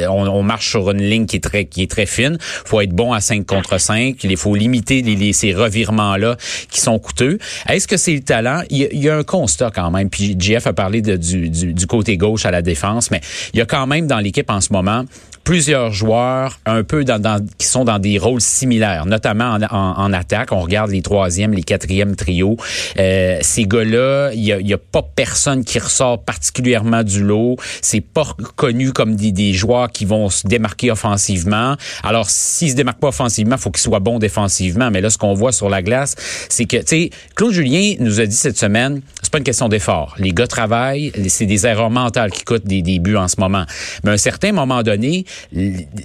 on, 0.08 0.28
on 0.28 0.42
marche 0.42 0.70
sur 0.70 0.90
une 0.90 1.02
ligne 1.02 1.26
qui 1.26 1.36
est 1.36 1.40
très 1.40 1.64
qui 1.64 1.82
est 1.82 1.90
très 1.90 2.06
fine. 2.06 2.38
Faut 2.40 2.80
être 2.80 2.92
bon 2.92 3.12
à 3.12 3.17
5 3.20 3.46
contre 3.46 3.78
5. 3.78 4.22
Il 4.22 4.36
faut 4.36 4.54
limiter 4.54 5.02
ces 5.32 5.52
revirements-là 5.52 6.36
qui 6.70 6.80
sont 6.80 6.98
coûteux. 6.98 7.38
Est-ce 7.68 7.88
que 7.88 7.96
c'est 7.96 8.14
le 8.14 8.20
talent? 8.20 8.62
Il 8.70 8.88
y, 8.92 9.08
a, 9.08 9.16
un 9.16 9.24
constat 9.24 9.70
quand 9.74 9.90
même. 9.90 10.10
Puis 10.10 10.36
JF 10.38 10.66
a 10.66 10.72
parlé 10.72 11.02
du 11.02 11.86
côté 11.86 12.16
gauche 12.16 12.46
à 12.46 12.50
la 12.50 12.62
défense, 12.62 13.10
mais 13.10 13.20
il 13.52 13.58
y 13.58 13.62
a 13.62 13.66
quand 13.66 13.86
même 13.86 14.06
dans 14.06 14.18
l'équipe 14.18 14.50
en 14.50 14.60
ce 14.60 14.72
moment 14.72 15.04
plusieurs 15.52 15.92
joueurs 15.94 16.60
un 16.66 16.82
peu 16.84 17.04
dans, 17.04 17.18
dans- 17.18 17.42
qui 17.56 17.66
sont 17.66 17.82
dans 17.86 17.98
des 17.98 18.18
rôles 18.18 18.42
similaires, 18.42 19.06
notamment 19.06 19.56
en, 19.70 19.96
en- 19.96 20.12
attaque. 20.12 20.52
On 20.52 20.60
regarde 20.60 20.90
les 20.90 21.00
troisièmes, 21.00 21.54
les 21.54 21.62
quatrièmes 21.62 22.16
trios. 22.16 22.58
Euh, 22.98 23.38
ces 23.40 23.64
gars-là, 23.64 24.32
il 24.34 24.44
y 24.44 24.52
a, 24.52 24.60
y 24.60 24.74
a 24.74 24.76
pas 24.78 25.00
personne 25.02 25.64
qui 25.64 25.78
ressort 25.78 26.22
particulièrement 26.22 27.02
du 27.02 27.24
lot. 27.24 27.56
C'est 27.80 28.02
pas 28.02 28.26
connu 28.56 28.92
comme 28.92 29.16
des, 29.16 29.32
des 29.32 29.54
joueurs 29.54 29.88
qui 29.90 30.04
vont 30.04 30.28
se 30.28 30.46
démarquer 30.46 30.90
offensivement. 30.90 31.76
Alors, 32.02 32.28
s'ils 32.28 32.72
se 32.72 32.76
démarquent 32.76 33.00
pas 33.00 33.08
offensivement, 33.08 33.56
faut 33.56 33.70
qu'ils 33.70 33.80
soient 33.80 34.00
bons 34.00 34.18
défensivement. 34.18 34.90
Mais 34.90 35.00
là, 35.00 35.08
ce 35.08 35.16
qu'on 35.16 35.32
voit 35.32 35.52
sur 35.52 35.70
la 35.70 35.80
glace, 35.80 36.14
c'est 36.50 36.66
que, 36.66 36.76
tu 36.76 36.84
sais, 36.86 37.10
Claude 37.36 37.54
Julien 37.54 37.94
nous 38.00 38.20
a 38.20 38.26
dit 38.26 38.36
cette 38.36 38.58
semaine, 38.58 39.00
c'est 39.22 39.32
pas 39.32 39.38
une 39.38 39.44
question 39.44 39.70
d'effort. 39.70 40.14
Les 40.18 40.32
gars 40.32 40.46
travaillent, 40.46 41.10
c'est 41.28 41.46
des 41.46 41.66
erreurs 41.66 41.88
mentales 41.90 42.32
qui 42.32 42.44
coûtent 42.44 42.66
des, 42.66 42.82
des 42.82 42.98
buts 42.98 43.16
en 43.16 43.28
ce 43.28 43.36
moment. 43.40 43.64
Mais 44.04 44.10
à 44.10 44.14
un 44.14 44.18
certain 44.18 44.52
moment 44.52 44.82
donné, 44.82 45.24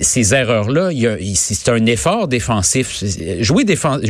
ces 0.01 0.33
erreurs-là, 0.33 0.89
c'est 1.35 1.69
un 1.69 1.85
effort 1.85 2.27
défensif. 2.27 3.03
Jouer 3.41 3.63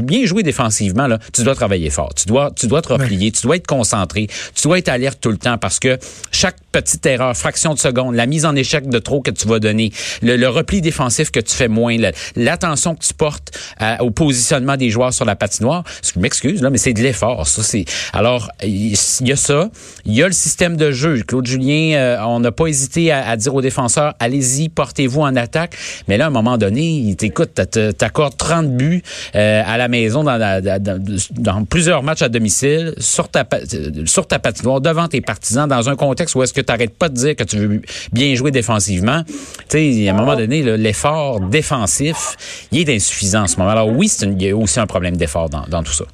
bien 0.03 0.25
jouer 0.25 0.43
défensivement, 0.43 1.07
là, 1.07 1.19
tu 1.33 1.43
dois 1.43 1.55
travailler 1.55 1.89
fort. 1.89 2.13
Tu 2.13 2.25
dois, 2.27 2.51
tu 2.55 2.67
dois 2.67 2.81
te 2.81 2.89
replier, 2.93 3.31
tu 3.31 3.41
dois 3.43 3.55
être 3.55 3.67
concentré, 3.67 4.27
tu 4.55 4.63
dois 4.67 4.77
être 4.77 4.89
alerte 4.89 5.19
tout 5.21 5.31
le 5.31 5.37
temps 5.37 5.57
parce 5.57 5.79
que 5.79 5.97
chaque 6.31 6.55
petite 6.71 7.05
erreur, 7.05 7.35
fraction 7.37 7.73
de 7.73 7.79
seconde, 7.79 8.15
la 8.15 8.25
mise 8.25 8.45
en 8.45 8.55
échec 8.55 8.89
de 8.89 8.99
trop 8.99 9.21
que 9.21 9.31
tu 9.31 9.47
vas 9.47 9.59
donner, 9.59 9.91
le, 10.21 10.35
le 10.37 10.49
repli 10.49 10.81
défensif 10.81 11.29
que 11.31 11.39
tu 11.39 11.53
fais 11.53 11.67
moins, 11.67 11.95
l'attention 12.35 12.95
que 12.95 13.03
tu 13.05 13.13
portes 13.13 13.51
à- 13.77 14.03
au 14.03 14.11
positionnement 14.11 14.77
des 14.77 14.89
joueurs 14.89 15.13
sur 15.13 15.25
la 15.25 15.35
patinoire, 15.35 15.83
je 16.03 16.19
m'excuse 16.19 16.61
là, 16.61 16.69
mais 16.69 16.77
c'est 16.77 16.93
de 16.93 17.01
l'effort. 17.01 17.47
Ça, 17.47 17.61
c'est 17.63 17.85
alors 18.11 18.49
il 18.63 18.95
y 19.21 19.31
a 19.31 19.35
ça, 19.35 19.69
il 20.05 20.13
y 20.13 20.23
a 20.23 20.27
le 20.27 20.33
système 20.33 20.75
de 20.77 20.91
jeu. 20.91 21.21
Claude 21.27 21.45
Julien, 21.45 21.95
euh, 21.95 22.17
on 22.25 22.39
n'a 22.39 22.51
pas 22.51 22.67
hésité 22.67 23.11
à, 23.11 23.27
à 23.27 23.37
dire 23.37 23.53
aux 23.53 23.61
défenseurs, 23.61 24.13
allez-y, 24.19 24.69
portez-vous 25.07 25.21
en 25.21 25.35
attaque. 25.35 25.75
Mais 26.07 26.17
là, 26.17 26.25
à 26.25 26.27
un 26.27 26.31
moment 26.31 26.57
donné, 26.57 27.15
t'as- 27.17 27.93
t'accordes 27.93 28.37
30 28.37 28.75
buts 28.75 29.01
euh, 29.35 29.63
à 29.65 29.77
la 29.77 29.87
maison 29.87 30.23
dans, 30.23 31.65
plusieurs 31.69 32.03
matchs 32.03 32.21
à 32.21 32.29
domicile, 32.29 32.93
sur 32.97 33.27
ta, 33.29 33.43
pa- 33.43 33.59
euh, 33.73 34.05
sur 34.05 34.27
ta 34.27 34.39
patinoire, 34.39 34.81
devant 34.81 35.07
tes 35.07 35.21
partisans, 35.21 35.67
dans 35.67 35.89
un 35.89 35.95
contexte 35.95 36.35
où 36.35 36.43
est-ce 36.43 36.53
que 36.53 36.61
tu 36.61 36.71
n'arrêtes 36.71 36.97
pas 36.97 37.09
de 37.09 37.15
dire 37.15 37.35
que 37.35 37.43
tu 37.43 37.57
veux 37.57 37.81
bien 38.11 38.33
jouer 38.35 38.51
défensivement. 38.51 39.23
Tu 39.69 39.93
sais, 40.03 40.07
à 40.09 40.13
un 40.13 40.17
moment 40.17 40.35
donné, 40.35 40.61
l'effort 40.77 41.39
défensif, 41.39 42.67
il 42.71 42.89
est 42.89 42.95
insuffisant 42.95 43.43
en 43.43 43.47
ce 43.47 43.57
moment. 43.57 43.69
Alors 43.71 43.87
oui, 43.89 44.11
il 44.21 44.41
y 44.41 44.49
a 44.49 44.55
aussi 44.55 44.79
un 44.79 44.87
problème 44.87 45.17
d'effort 45.17 45.49
dans 45.49 45.83
tout 45.83 45.93
ça. 45.93 46.05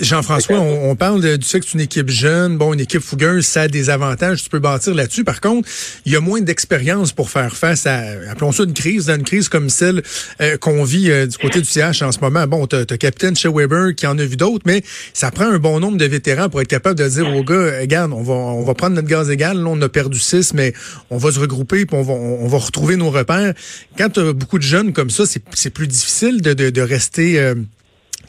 Jean-François, 0.00 0.58
on, 0.60 0.90
on 0.90 0.96
parle 0.96 1.20
de- 1.22 1.36
du 1.36 1.46
fait 1.46 1.60
que 1.60 1.66
c'est 1.66 1.74
une 1.74 1.80
équipe 1.80 2.08
jeune, 2.10 2.58
bon, 2.58 2.74
une 2.74 2.80
équipe 2.80 3.00
fougueuse, 3.00 3.46
ça 3.46 3.62
a 3.62 3.68
des 3.68 3.88
avantages, 3.90 4.42
tu 4.42 4.48
peux 4.50 4.58
bâtir 4.58 4.94
là-dessus. 4.94 5.24
Par 5.24 5.40
contre, 5.40 5.68
il 6.04 6.12
y 6.12 6.16
a 6.16 6.20
moins 6.20 6.40
d'expérience 6.40 7.12
pour 7.12 7.30
faire 7.30 7.56
face 7.56 7.86
à, 7.86 7.98
appelons 8.30 8.52
ça 8.52 8.64
une 8.64 8.74
crise, 8.74 9.06
dans 9.06 9.14
une 9.16 9.24
crise 9.24 9.48
comme 9.48 9.70
celle 9.70 10.02
euh, 10.40 10.56
qu'on 10.58 10.84
vit 10.84 11.10
euh, 11.10 11.26
du 11.26 11.38
côté 11.38 11.60
du 11.60 11.66
CH 11.68 12.02
en 12.02 12.12
ce 12.12 12.18
moment. 12.20 12.46
Bon, 12.46 12.66
t'as 12.66 12.80
as 12.80 12.98
capitaine 12.98 13.36
chez 13.36 13.48
Weber 13.48 13.94
qui 13.94 14.06
en 14.06 14.18
a 14.18 14.24
vu 14.24 14.36
d'autres, 14.36 14.64
mais 14.66 14.82
ça 15.14 15.30
prend 15.30 15.46
un 15.46 15.58
bon 15.58 15.80
nombre 15.80 15.96
de 15.98 16.04
vétérans 16.04 16.48
pour 16.48 16.60
être 16.60 16.68
capable 16.68 16.98
de 16.98 17.08
dire 17.08 17.28
aux 17.34 17.44
gars, 17.44 17.80
regarde, 17.80 18.12
on 18.12 18.22
va, 18.22 18.34
on 18.34 18.62
va 18.64 18.74
prendre 18.74 18.96
notre 18.96 19.08
gaz 19.08 19.30
égal, 19.30 19.56
là, 19.58 19.68
on 19.68 19.80
a 19.80 19.88
perdu 19.88 20.18
six, 20.18 20.52
mais 20.54 20.72
on 21.10 21.16
va 21.18 21.32
se 21.32 21.38
regrouper, 21.40 21.86
puis 21.86 21.96
on 21.96 22.02
va, 22.02 22.12
on 22.12 22.46
va 22.48 22.58
retrouver 22.58 22.96
nos 22.96 23.10
repères. 23.10 23.54
Quand 23.96 24.10
tu 24.10 24.20
as 24.20 24.32
beaucoup 24.32 24.58
de 24.58 24.64
jeunes 24.64 24.92
comme 24.92 25.10
ça, 25.10 25.24
c'est 25.26 25.42
c'est 25.54 25.70
plus 25.70 25.86
difficile 25.86 26.42
de, 26.42 26.52
de, 26.52 26.70
de 26.70 26.80
rester 26.82 27.38
euh, 27.40 27.54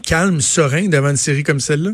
calme, 0.08 0.40
serein 0.40 0.88
devant 0.88 1.10
une 1.10 1.18
série 1.18 1.44
comme 1.44 1.60
celle-là? 1.60 1.92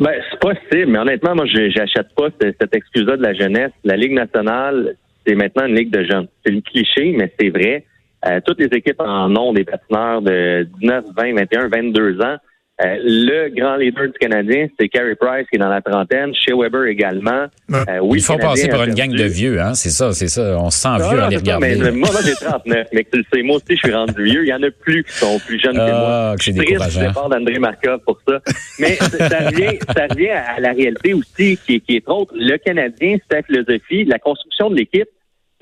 Ben, 0.00 0.12
c'est 0.30 0.40
possible, 0.40 0.90
mais 0.90 0.98
honnêtement, 0.98 1.34
moi, 1.34 1.46
j'achète 1.46 2.14
pas 2.16 2.28
cette, 2.40 2.56
cette 2.60 2.74
excuse-là 2.74 3.16
de 3.16 3.22
la 3.22 3.34
jeunesse. 3.34 3.72
La 3.84 3.96
Ligue 3.96 4.12
nationale, 4.12 4.96
c'est 5.26 5.34
maintenant 5.34 5.66
une 5.66 5.76
ligue 5.76 5.90
de 5.90 6.04
jeunes. 6.04 6.28
C'est 6.44 6.52
le 6.52 6.60
cliché, 6.60 7.14
mais 7.16 7.32
c'est 7.38 7.50
vrai. 7.50 7.84
Euh, 8.26 8.40
toutes 8.46 8.60
les 8.60 8.76
équipes 8.76 9.00
en 9.00 9.34
ont 9.36 9.52
des 9.52 9.64
patineurs 9.64 10.22
de 10.22 10.68
19, 10.80 11.04
20, 11.16 11.34
21, 11.34 11.68
22 11.68 12.20
ans. 12.20 12.36
Euh, 12.84 12.96
le 13.04 13.48
grand 13.54 13.76
leader 13.76 14.06
du 14.06 14.18
Canadien, 14.18 14.66
c'est 14.78 14.88
Carey 14.88 15.14
Price 15.14 15.46
qui 15.48 15.56
est 15.56 15.58
dans 15.58 15.68
la 15.68 15.80
trentaine, 15.80 16.34
Shea 16.34 16.56
Weber 16.56 16.86
également. 16.86 17.46
Euh, 17.70 17.98
oui, 18.02 18.18
Ils 18.18 18.22
font 18.22 18.38
passer 18.38 18.68
par 18.68 18.84
une 18.84 18.94
gang 18.94 19.10
de 19.10 19.24
vieux, 19.24 19.60
hein, 19.60 19.74
c'est 19.74 19.90
ça, 19.90 20.12
c'est 20.12 20.28
ça. 20.28 20.56
On 20.58 20.70
se 20.70 20.78
sent 20.78 20.96
vieux 20.96 21.22
à 21.22 21.28
les 21.28 21.36
regarder. 21.36 21.76
mais, 21.76 21.90
moi, 21.92 22.10
moi 22.12 22.20
j'ai 22.24 22.34
39, 22.34 22.88
mais 22.92 23.06
tu 23.10 23.18
le 23.18 23.24
sais, 23.32 23.42
moi 23.42 23.56
aussi, 23.56 23.76
je 23.76 23.86
suis 23.86 23.94
rendu 23.94 24.22
vieux. 24.22 24.42
Il 24.44 24.48
y 24.48 24.54
en 24.54 24.62
a 24.62 24.70
plus 24.70 25.04
qui 25.04 25.12
sont 25.12 25.38
plus 25.46 25.60
jeunes 25.60 25.74
que 25.74 25.78
moi. 25.78 26.32
Ah, 26.32 26.34
c'est 26.38 26.52
décourageant. 26.52 27.00
Je 27.00 27.30
d'André 27.30 27.58
Markov 27.58 28.00
pour 28.04 28.18
ça. 28.26 28.40
Mais 28.78 28.94
ça 28.96 29.38
revient, 29.48 29.78
ça 29.94 30.06
revient 30.10 30.30
à 30.30 30.60
la 30.60 30.72
réalité 30.72 31.14
aussi 31.14 31.58
qui, 31.64 31.80
qui 31.80 31.96
est 31.96 32.08
autre. 32.08 32.32
Le 32.34 32.56
Canadien, 32.56 33.16
sa 33.30 33.42
philosophie, 33.42 34.04
la 34.04 34.18
construction 34.18 34.70
de 34.70 34.76
l'équipe, 34.76 35.08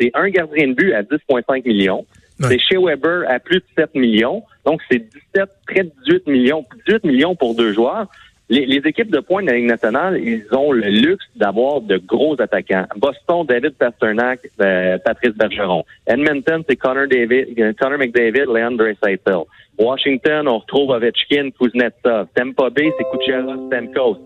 c'est 0.00 0.10
un 0.14 0.28
gardien 0.30 0.68
de 0.68 0.74
but 0.74 0.94
à 0.94 1.02
10,5 1.02 1.66
millions. 1.66 2.06
C'est 2.42 2.58
chez 2.58 2.76
Weber 2.78 3.24
à 3.28 3.38
plus 3.38 3.58
de 3.58 3.64
7 3.76 3.94
millions. 3.94 4.42
Donc, 4.64 4.80
c'est 4.90 4.98
17, 5.34 5.48
près 5.66 5.84
de 5.84 5.92
18 6.06 6.26
millions. 6.26 6.64
18 6.86 7.04
millions 7.04 7.34
pour 7.34 7.54
deux 7.54 7.72
joueurs. 7.72 8.06
Les, 8.48 8.82
équipes 8.84 9.12
de 9.12 9.20
points 9.20 9.42
de 9.42 9.46
la 9.46 9.54
Ligue 9.54 9.68
nationale, 9.68 10.18
ils 10.20 10.44
ont 10.50 10.72
le 10.72 10.88
luxe 10.88 11.24
d'avoir 11.36 11.80
de 11.82 11.98
gros 11.98 12.34
attaquants. 12.40 12.86
Boston, 12.96 13.46
David 13.46 13.74
Pasternak, 13.74 14.40
euh, 14.60 14.98
Patrice 15.04 15.36
Bergeron. 15.36 15.84
Edmonton, 16.08 16.64
c'est 16.68 16.74
Connor, 16.74 17.06
euh, 17.12 17.72
Connor 17.78 17.98
McDavid, 17.98 18.46
Leandre 18.52 18.88
Seitel. 19.00 19.44
Washington, 19.78 20.48
on 20.48 20.58
retrouve 20.58 20.90
Ovechkin, 20.90 21.50
Kuznetsov. 21.50 22.26
Tampa 22.34 22.70
Bay, 22.70 22.90
c'est 22.98 23.04
Kucherov, 23.12 23.68
Stamkos. 23.68 24.18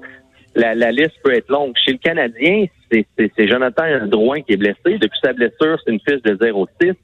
La, 0.54 0.75
la, 0.75 0.90
liste 0.90 1.21
peut 1.23 1.35
être 1.35 1.50
longue. 1.50 1.75
Chez 1.85 1.92
le 1.92 1.99
Canadien, 1.99 2.64
c'est 2.90 3.47
Jonathan 3.47 4.06
Drouin 4.06 4.40
qui 4.40 4.54
est 4.54 4.56
blessé. 4.56 4.97
Depuis 4.99 5.21
sa 5.23 5.35
blessure, 5.35 5.78
c'est 5.85 5.92
une 5.92 6.00
fiche 6.00 6.23
de 6.23 6.35
0-6 6.35 6.94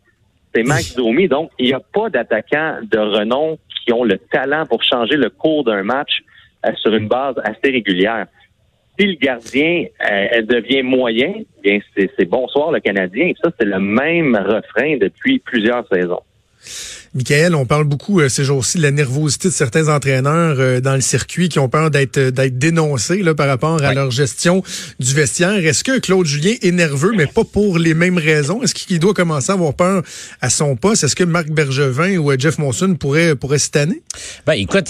c'est 0.55 0.63
Max 0.63 0.95
Domi. 0.95 1.29
Donc, 1.29 1.51
il 1.59 1.67
n'y 1.67 1.73
a 1.73 1.81
pas 1.81 2.11
d'attaquants 2.11 2.79
de 2.83 2.99
renom 2.99 3.59
qui 3.85 3.93
ont 3.93 4.05
le 4.05 4.19
talent 4.19 4.67
pour 4.67 4.83
changer 4.83 5.17
le 5.17 5.31
cours 5.31 5.65
d'un 5.65 5.83
match 5.83 6.23
euh, 6.67 6.73
sur 6.77 6.95
une 6.95 7.09
base 7.09 7.37
assez 7.43 7.71
régulière. 7.71 8.27
Si 8.99 9.07
le 9.07 9.15
gardien 9.15 9.87
euh, 10.11 10.43
devient 10.43 10.83
moyen, 10.83 11.35
bien 11.63 11.79
c'est 11.95 12.25
bonsoir 12.27 12.71
le 12.71 12.81
Canadien. 12.81 13.29
Et 13.29 13.37
ça, 13.43 13.51
c'est 13.59 13.67
le 13.67 13.79
même 13.79 14.37
refrain 14.37 14.97
depuis 14.99 15.39
plusieurs 15.39 15.87
saisons. 15.89 16.23
Michael, 17.13 17.57
on 17.57 17.67
parle 17.67 17.83
beaucoup 17.85 18.21
euh, 18.21 18.29
ces 18.29 18.45
jours-ci 18.45 18.79
de 18.79 18.85
la 18.85 18.93
nervosité 18.93 19.49
de 19.49 19.53
certains 19.53 19.89
entraîneurs 19.89 20.55
euh, 20.61 20.81
dans 20.81 20.95
le 20.95 21.01
circuit 21.01 21.49
qui 21.49 21.59
ont 21.59 21.69
peur 21.69 21.91
d'être 21.91 22.19
euh, 22.19 22.31
d'être 22.31 22.57
dénoncés 22.57 23.25
là, 23.25 23.35
par 23.35 23.49
rapport 23.49 23.83
à 23.83 23.93
leur 23.93 24.13
gestion 24.13 24.63
du 25.01 25.13
vestiaire. 25.13 25.57
Est-ce 25.67 25.83
que 25.83 25.99
Claude 25.99 26.25
Julien 26.25 26.55
est 26.63 26.71
nerveux, 26.71 27.11
mais 27.17 27.27
pas 27.27 27.43
pour 27.43 27.79
les 27.79 27.95
mêmes 27.95 28.17
raisons? 28.17 28.63
Est-ce 28.63 28.75
qu'il 28.75 29.01
doit 29.01 29.13
commencer 29.13 29.51
à 29.51 29.55
avoir 29.55 29.75
peur 29.75 30.05
à 30.41 30.51
son 30.51 30.77
poste? 30.77 31.03
Est-ce 31.03 31.17
que 31.17 31.25
Marc 31.25 31.49
Bergevin 31.49 32.17
ou 32.19 32.33
Jeff 32.39 32.59
Monson 32.59 32.95
pourraient 32.95 33.35
pourrait 33.35 33.59
se 33.59 33.71
tanner? 33.71 34.03
Ben, 34.47 34.53
écoute, 34.53 34.89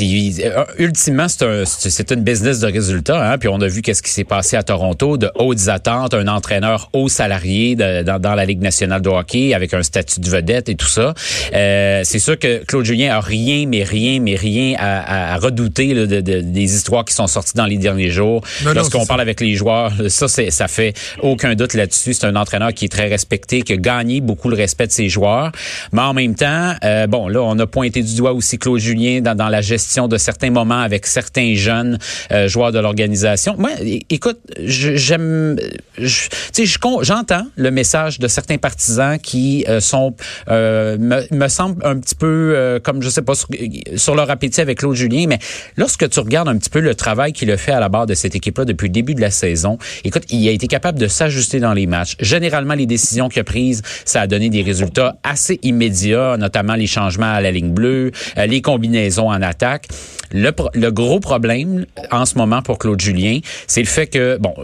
ultimement, 0.79 1.27
c'est 1.27 1.45
un, 1.47 1.65
c'est 1.65 2.13
une 2.13 2.23
business 2.23 2.61
de 2.61 2.67
résultats. 2.67 3.33
Hein? 3.33 3.39
Puis 3.39 3.49
on 3.49 3.63
a 3.63 3.67
vu 3.67 3.81
qu'est-ce 3.81 4.03
qui 4.03 4.11
s'est 4.11 4.25
passé 4.25 4.57
à 4.57 4.63
Toronto, 4.63 5.17
de 5.17 5.31
hautes 5.37 5.69
attentes, 5.69 6.13
un 6.13 6.29
entraîneur 6.29 6.91
haut 6.93 7.09
salarié 7.09 7.77
dans, 7.77 8.21
dans, 8.21 8.35
la 8.35 8.45
Ligue 8.45 8.61
nationale 8.61 9.01
de 9.01 9.09
hockey 9.09 9.55
avec 9.55 9.73
un 9.73 9.83
statut 9.83 10.21
de 10.21 10.29
vedette 10.29 10.69
et 10.69 10.75
tout 10.75 10.87
ça. 10.87 11.15
Euh, 11.55 12.05
c'est 12.11 12.19
sûr 12.19 12.37
que 12.37 12.65
Claude 12.65 12.85
Julien 12.85 13.15
a 13.15 13.21
rien, 13.21 13.67
mais 13.69 13.85
rien, 13.85 14.19
mais 14.19 14.35
rien 14.35 14.75
à, 14.79 15.37
redouter 15.37 15.95
de, 15.95 16.21
des 16.21 16.75
histoires 16.75 17.05
qui 17.05 17.15
sont 17.15 17.29
sorties 17.29 17.55
dans 17.55 17.67
les 17.67 17.79
derniers 17.79 18.11
jours. 18.11 18.43
Lorsqu'on 18.75 19.07
parle 19.07 19.21
avec 19.21 19.41
les 19.41 19.55
joueurs, 19.55 19.93
ça, 20.09 20.27
c'est, 20.27 20.51
ça 20.51 20.67
fait 20.67 20.93
aucun 21.23 21.55
doute 21.55 21.75
là-dessus. 21.75 22.15
C'est 22.15 22.27
un 22.27 22.35
entraîneur 22.35 22.75
qui 22.75 22.87
est 22.87 22.89
très 22.89 23.07
respecté, 23.07 23.63
qui 23.63 23.75
a 23.75 23.77
gagné 23.77 24.21
beaucoup 24.21 24.49
le 24.49 24.57
respect 24.57 24.89
de 24.89 24.93
ses 24.93 25.09
joueurs. 25.09 25.53
Mais 25.93 26.03
en 26.03 26.13
même 26.13 26.35
temps, 26.35 26.75
euh, 26.83 27.07
bon, 27.07 27.29
là, 27.29 27.43
on 27.43 27.57
a 27.61 27.67
pointé 27.69 28.03
du 28.03 28.17
doigt 28.17 28.33
aussi 28.33 28.59
Claude 28.59 28.81
Julien 28.81 29.21
dans, 29.21 29.37
dans 29.37 29.49
la 29.49 29.61
gestion 29.61 30.09
de 30.09 30.19
certains 30.19 30.51
moments 30.51 30.81
avec 30.81 31.07
certains 31.07 31.55
jeunes 31.55 31.97
euh, 32.33 32.49
joueurs 32.49 32.73
de 32.73 32.81
l'organisation. 32.81 33.55
Moi, 33.57 33.71
écoute, 34.09 34.41
j'aime, 34.59 35.61
tu 35.97 36.09
sais, 36.09 36.65
j'entends 37.03 37.47
le 37.55 37.71
message 37.71 38.19
de 38.19 38.27
certains 38.27 38.59
partisans 38.59 39.17
qui 39.17 39.65
euh, 39.69 39.79
sont, 39.79 40.17
me, 40.49 41.33
me 41.33 41.49
semble 41.49 41.87
un 41.87 42.00
petit 42.01 42.15
peu 42.15 42.53
euh, 42.57 42.81
comme 42.81 43.03
je 43.03 43.09
sais 43.09 43.23
pas 43.23 43.35
sur, 43.35 44.15
leur 44.15 44.31
appétit 44.31 44.61
avec 44.61 44.79
Claude 44.79 44.95
Julien, 44.95 45.27
mais 45.29 45.39
lorsque 45.77 46.09
tu 46.09 46.21
regardes 46.21 46.49
un 46.49 46.57
petit 46.57 46.71
peu 46.71 46.81
le 46.81 46.95
travail 46.95 47.33
qu'il 47.33 47.51
a 47.51 47.57
fait 47.57 47.73
à 47.73 47.81
la 47.81 47.89
barre 47.89 48.07
de 48.07 48.15
cette 48.15 48.35
équipe-là 48.35 48.65
depuis 48.65 48.87
le 48.87 48.93
début 48.93 49.15
de 49.15 49.21
la 49.21 49.31
saison, 49.31 49.79
écoute, 50.05 50.25
il 50.31 50.47
a 50.49 50.53
été 50.53 50.67
capable 50.67 50.99
de 50.99 51.07
s'ajuster 51.07 51.61
dans 51.61 51.73
les 51.73 51.87
matchs. 51.87 52.17
Généralement, 52.21 52.75
les 52.75 52.87
décisions 52.87 53.29
qu'il 53.29 53.41
a 53.41 53.45
prises, 53.45 53.83
ça 54.05 54.23
a 54.23 54.27
donné 54.27 54.49
des 54.49 54.63
résultats 54.63 55.17
assez 55.23 55.59
immédiats, 55.63 56.37
notamment 56.39 56.75
les 56.75 56.87
changements 56.87 57.33
à 57.33 57.41
la 57.41 57.51
ligne 57.51 57.73
bleue, 57.73 58.11
euh, 58.39 58.47
les 58.47 58.63
combinaisons 58.63 59.29
en 59.29 59.43
attaque. 59.43 59.89
Le, 60.33 60.53
le, 60.75 60.93
gros 60.93 61.19
problème 61.19 61.87
en 62.13 62.25
ce 62.25 62.39
moment 62.39 62.63
pour 62.63 62.79
Claude 62.79 63.01
Julien, 63.01 63.41
c'est 63.67 63.81
le 63.81 63.89
fait 63.89 64.07
que, 64.07 64.39
bon, 64.39 64.55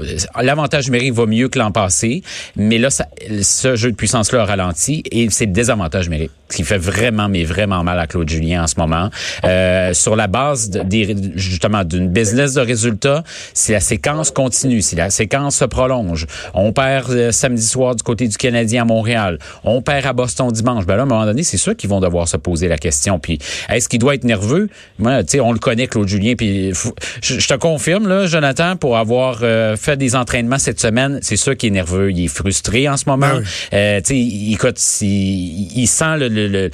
l'avantage 0.41 0.87
numérique 0.87 1.13
va 1.13 1.27
mieux 1.27 1.49
que 1.49 1.59
l'an 1.59 1.73
passé, 1.73 2.23
mais 2.55 2.79
là, 2.79 2.89
ce 2.91 3.75
jeu 3.75 3.91
de 3.91 3.97
puissance-là 3.97 4.43
a 4.43 4.45
ralenti 4.45 5.03
et 5.11 5.29
c'est 5.31 5.47
le 5.47 5.53
désavantage 5.53 6.09
numérique 6.09 6.31
qui 6.49 6.63
fait 6.65 6.79
vraiment, 6.79 7.29
mais 7.29 7.45
vraiment 7.45 7.83
mal 7.83 7.99
à 7.99 8.07
Claude 8.07 8.29
Julien 8.29 8.65
en 8.65 8.67
ce 8.67 8.75
moment. 8.79 9.11
Euh, 9.45 9.93
sur 9.95 10.17
la 10.17 10.27
base 10.27 10.71
de, 10.71 10.87
justement 11.35 11.85
d'une 11.85 12.09
business 12.09 12.55
de 12.55 12.61
résultats, 12.61 13.25
si 13.55 13.73
la 13.73 13.81
séquence 13.81 14.31
continue, 14.31 14.83
si 14.83 14.97
la 14.97 15.11
séquence 15.11 15.57
se 15.57 15.65
prolonge, 15.65 16.27
on 16.55 16.73
perd 16.73 17.11
euh, 17.11 17.33
samedi 17.33 17.67
soir 17.67 17.95
du 17.95 18.03
côté 18.03 18.29
du 18.29 18.37
Canadien 18.37 18.83
à 18.83 18.85
Montréal, 18.85 19.39
on 19.65 19.83
perd 19.83 20.07
à 20.07 20.13
Boston 20.13 20.51
dimanche, 20.51 20.87
ben 20.87 20.97
là, 20.97 21.03
à 21.03 21.05
un 21.05 21.09
moment 21.09 21.25
donné, 21.25 21.43
c'est 21.43 21.57
sûr 21.57 21.77
qu'ils 21.77 21.91
vont 21.91 22.01
devoir 22.01 22.29
se 22.29 22.37
poser 22.37 22.69
la 22.69 22.79
question. 22.79 23.19
Puis, 23.19 23.39
est-ce 23.69 23.89
qu'il 23.89 23.99
doit 23.99 24.15
être 24.15 24.25
nerveux? 24.25 24.69
Moi, 24.99 25.23
tu 25.25 25.33
sais, 25.33 25.41
on 25.41 25.53
le 25.53 25.59
connaît, 25.59 25.87
Claude 25.87 26.09
Julien. 26.09 26.35
Puis 26.37 26.73
je, 27.23 27.47
te 27.47 27.55
confirme, 27.55 28.09
là, 28.09 28.27
Jonathan, 28.27 28.77
pour 28.77 28.97
avoir 28.97 29.41
euh, 29.43 29.77
fait 29.77 29.97
des 29.97 30.17
entraînements 30.17 30.59
cette 30.59 30.81
semaine, 30.81 31.19
c'est 31.23 31.37
sûr 31.37 31.57
qu'il 31.57 31.69
est 31.69 31.73
nerveux. 31.73 32.11
Il 32.11 32.25
est 32.25 32.29
frustré 32.29 32.89
en 32.89 32.97
ce 32.97 33.05
moment. 33.07 33.27
Ben 33.27 33.45
euh, 33.73 34.01
tu 34.01 34.07
sais, 34.07 34.19
il, 34.19 34.55
écoute, 34.55 34.79
il, 35.01 35.73
il, 35.77 35.87
sent 35.87 36.17
le... 36.19 36.29
le, 36.37 36.49
le 36.49 36.71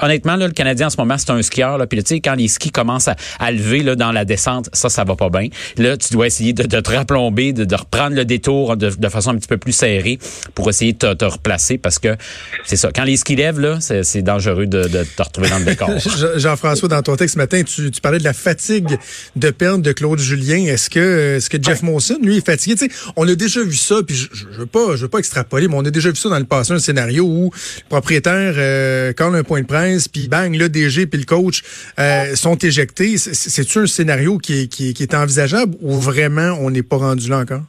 honnêtement, 0.00 0.36
là, 0.36 0.46
le 0.46 0.52
Canadien 0.52 0.86
en 0.86 0.90
ce 0.90 0.96
moment, 0.96 1.16
c'est 1.18 1.30
un 1.30 1.42
skieur. 1.42 1.78
Là, 1.78 1.86
puis 1.86 2.02
tu 2.02 2.14
sais, 2.14 2.20
quand 2.20 2.34
les 2.34 2.48
skis 2.48 2.70
commencent 2.70 3.08
à, 3.08 3.50
lever 3.50 3.82
là, 3.82 3.94
dans 3.94 4.12
la 4.12 4.24
descente, 4.24 4.68
ça, 4.72 4.88
ça 4.88 5.04
va 5.04 5.16
pas 5.16 5.30
bien. 5.30 5.48
Là, 5.76 5.96
tu 5.96 6.12
dois 6.12 6.26
essayer 6.26 6.52
de, 6.52 6.64
de 6.64 6.80
te 6.80 6.90
raplomber, 6.90 7.52
de, 7.52 7.64
de, 7.64 7.74
reprendre 7.74 8.16
le 8.16 8.24
détour 8.24 8.76
de, 8.76 8.90
de, 8.90 9.08
façon 9.08 9.30
un 9.30 9.36
petit 9.36 9.48
peu 9.48 9.56
plus 9.56 9.72
serrée 9.72 10.18
pour 10.54 10.68
essayer 10.68 10.92
de 10.92 10.98
te, 10.98 11.14
te 11.14 11.24
replacer 11.24 11.78
parce 11.78 11.98
que 11.98 12.16
c'est 12.64 12.76
ça. 12.76 12.90
Quand 12.94 13.04
les 13.04 13.16
skis 13.16 13.36
lèvent, 13.36 13.60
là, 13.60 13.78
c'est 13.80 14.22
dangereux 14.22 14.66
de, 14.66 14.82
de, 14.88 15.04
te 15.04 15.22
retrouver 15.22 15.50
dans 15.50 15.58
le 15.58 15.64
décor. 15.64 15.90
Jean-François, 16.36 16.88
dans 16.88 17.02
ton 17.02 17.16
texte 17.16 17.34
ce 17.34 17.38
matin, 17.38 17.62
tu, 17.62 17.90
tu 17.90 18.00
parlais 18.00 18.18
de 18.18 18.24
la 18.24 18.32
fatigue 18.32 18.98
de 19.36 19.50
perte 19.50 19.82
de 19.82 19.92
Claude 19.92 20.18
Julien. 20.18 20.64
Est-ce 20.64 20.90
que, 20.90 21.36
est-ce 21.36 21.50
que 21.50 21.62
Jeff 21.62 21.82
Monson, 21.82 22.18
lui, 22.22 22.38
est 22.38 22.46
fatigué? 22.46 22.76
sais, 22.76 22.88
on 23.16 23.28
a 23.28 23.34
déjà 23.34 23.62
vu 23.62 23.76
ça, 23.76 23.96
puis 24.06 24.16
je, 24.16 24.28
je, 24.32 24.58
veux 24.58 24.66
pas, 24.66 24.96
je 24.96 25.02
veux 25.02 25.08
pas 25.08 25.18
extrapoler, 25.18 25.68
mais 25.68 25.74
on 25.76 25.84
a 25.84 25.90
déjà 25.90 26.10
vu 26.10 26.16
ça 26.16 26.28
dans 26.28 26.38
le 26.38 26.44
passé, 26.44 26.72
un 26.72 26.78
scénario 26.78 27.24
où 27.24 27.50
le 27.54 27.88
propriétaire, 27.88 28.54
euh, 28.56 28.77
quand 29.16 29.30
on 29.30 29.34
a 29.34 29.38
un 29.38 29.42
point 29.44 29.62
de 29.62 29.66
presse, 29.66 30.08
puis 30.08 30.28
bang, 30.28 30.54
le 30.54 30.68
DG 30.68 31.06
puis 31.06 31.20
le 31.20 31.26
coach 31.26 31.62
euh, 31.98 32.34
sont 32.34 32.56
éjectés. 32.56 33.16
C'est-tu 33.18 33.78
un 33.78 33.86
scénario 33.86 34.38
qui 34.38 34.62
est, 34.62 34.66
qui, 34.68 35.02
est, 35.02 35.14
envisageable 35.14 35.74
ou 35.80 35.92
vraiment 35.92 36.56
on 36.60 36.70
n'est 36.70 36.82
pas 36.82 36.96
rendu 36.96 37.28
là 37.28 37.38
encore? 37.38 37.62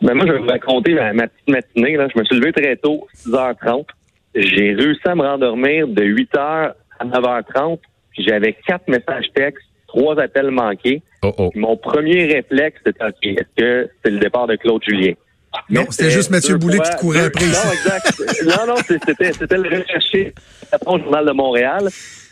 Ben 0.00 0.14
moi, 0.14 0.26
je 0.26 0.32
vais 0.32 0.38
vous 0.38 0.46
raconter 0.46 0.94
ma, 0.94 1.28
petite 1.28 1.48
matinée. 1.48 1.96
Là. 1.96 2.08
Je 2.12 2.18
me 2.18 2.24
suis 2.24 2.36
levé 2.36 2.52
très 2.52 2.76
tôt, 2.76 3.06
6h30. 3.24 3.86
J'ai 4.34 4.74
réussi 4.74 5.02
à 5.04 5.14
me 5.14 5.22
rendormir 5.22 5.86
de 5.86 6.02
8h 6.02 6.72
à 6.98 7.04
9h30. 7.04 7.78
J'avais 8.18 8.56
quatre 8.66 8.88
messages 8.88 9.26
textes 9.34 9.66
trois 9.92 10.18
appels 10.18 10.50
manqués. 10.50 11.02
Oh, 11.22 11.32
oh. 11.38 11.50
Mon 11.54 11.76
premier 11.76 12.24
réflexe, 12.24 12.80
c'était 12.84 13.04
OK, 13.04 13.14
est-ce 13.22 13.62
que 13.62 13.90
c'est 14.02 14.10
le 14.10 14.18
départ 14.18 14.46
de 14.46 14.56
Claude 14.56 14.82
Julien? 14.86 15.12
Non, 15.70 15.84
c'était 15.90 16.10
juste 16.10 16.30
Mathieu 16.30 16.56
Boulet 16.56 16.78
qui 16.78 16.96
courait 16.96 17.26
après. 17.26 17.44
Non, 17.44 17.72
exact. 17.72 18.44
non, 18.44 18.74
non, 18.74 18.76
c'était, 18.76 19.32
c'était 19.32 19.56
le 19.56 19.80
recherché 19.80 20.34
au 20.86 20.98
Journal 20.98 21.26
de 21.26 21.32
Montréal. 21.32 21.88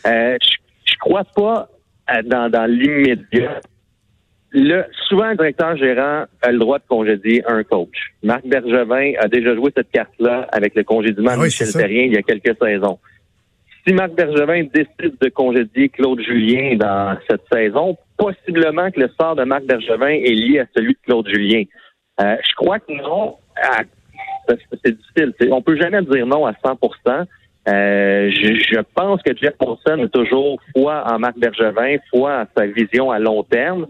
Euh, 0.07 0.37
je, 0.41 0.57
je 0.85 0.99
crois 0.99 1.25
pas 1.25 1.69
euh, 2.11 2.23
dans, 2.23 2.51
dans 2.51 2.67
l'immédiat. 2.67 3.61
Le, 4.53 4.85
souvent, 5.09 5.25
un 5.25 5.35
directeur 5.37 5.77
gérant 5.77 6.25
a 6.43 6.51
le 6.51 6.59
droit 6.59 6.79
de 6.79 6.85
congédier 6.89 7.43
un 7.47 7.63
coach. 7.63 7.97
Marc 8.23 8.45
Bergevin 8.47 9.13
a 9.21 9.29
déjà 9.29 9.55
joué 9.55 9.71
cette 9.77 9.91
carte-là 9.93 10.49
avec 10.51 10.75
le 10.75 10.83
congédiement 10.83 11.37
de 11.37 11.41
ah 11.41 11.45
Michel 11.45 11.73
Terrien 11.73 12.05
il 12.05 12.15
y 12.15 12.19
a 12.19 12.23
quelques 12.23 12.57
saisons 12.61 12.99
si 13.87 13.95
Marc 13.95 14.13
Bergevin 14.13 14.65
décide 14.73 15.17
de 15.21 15.29
congédier 15.29 15.89
Claude 15.89 16.21
Julien 16.21 16.77
dans 16.77 17.17
cette 17.29 17.43
saison, 17.53 17.97
possiblement 18.17 18.91
que 18.91 19.01
le 19.01 19.09
sort 19.19 19.37
de 19.37 19.45
Marc 19.45 19.65
Bergevin 19.65 20.09
est 20.09 20.35
lié 20.35 20.61
à 20.61 20.67
celui 20.77 20.93
de 20.93 20.99
Claude 21.05 21.29
Julien. 21.29 21.65
Euh, 22.21 22.37
je 22.49 22.55
crois 22.55 22.79
que 22.79 22.93
non. 22.93 23.37
c'est 24.85 24.97
difficile. 24.97 25.35
On 25.53 25.63
peut 25.63 25.77
jamais 25.77 26.03
dire 26.03 26.27
non 26.27 26.47
à 26.47 26.53
100% 26.53 27.27
euh, 27.69 28.31
je, 28.31 28.81
pense 28.95 29.21
que 29.23 29.37
Jeff 29.37 29.55
Monson 29.61 30.03
a 30.05 30.09
toujours 30.09 30.59
foi 30.73 31.05
en 31.07 31.19
Marc 31.19 31.39
Bergevin, 31.39 31.99
foi 32.09 32.43
en 32.43 32.47
sa 32.57 32.67
vision 32.67 33.11
à 33.11 33.19
long 33.19 33.43
terme. 33.43 33.87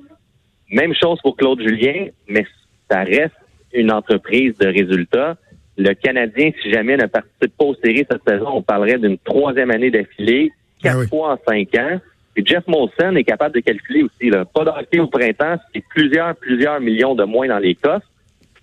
Même 0.70 0.92
chose 0.94 1.18
pour 1.22 1.36
Claude 1.36 1.60
Julien, 1.60 2.08
mais 2.28 2.44
ça 2.90 3.00
reste 3.00 3.34
une 3.72 3.92
entreprise 3.92 4.56
de 4.58 4.66
résultats 4.66 5.36
Le 5.78 5.94
Canadien, 5.94 6.50
si 6.60 6.72
jamais 6.72 6.96
ne 6.96 7.06
participe 7.06 7.56
pas 7.56 7.64
aux 7.64 7.74
séries 7.76 8.04
cette 8.10 8.28
saison, 8.28 8.48
on 8.54 8.62
parlerait 8.62 8.98
d'une 8.98 9.18
troisième 9.18 9.70
année 9.70 9.90
d'affilée, 9.90 10.50
quatre 10.82 10.96
Ah 10.96 11.00
oui. 11.00 11.08
fois 11.08 11.32
en 11.34 11.38
cinq 11.48 11.74
ans. 11.76 12.00
Puis 12.34 12.44
Jeff 12.44 12.66
Molson 12.66 13.14
est 13.16 13.24
capable 13.24 13.54
de 13.54 13.60
calculer 13.60 14.02
aussi. 14.02 14.30
Là. 14.30 14.44
Pas 14.44 14.64
de 14.64 14.70
hockey 14.70 14.98
au 14.98 15.06
printemps, 15.06 15.56
c'est 15.72 15.82
plusieurs, 15.90 16.34
plusieurs 16.36 16.80
millions 16.80 17.14
de 17.14 17.24
moins 17.24 17.48
dans 17.48 17.58
les 17.58 17.74
coffres. 17.76 18.06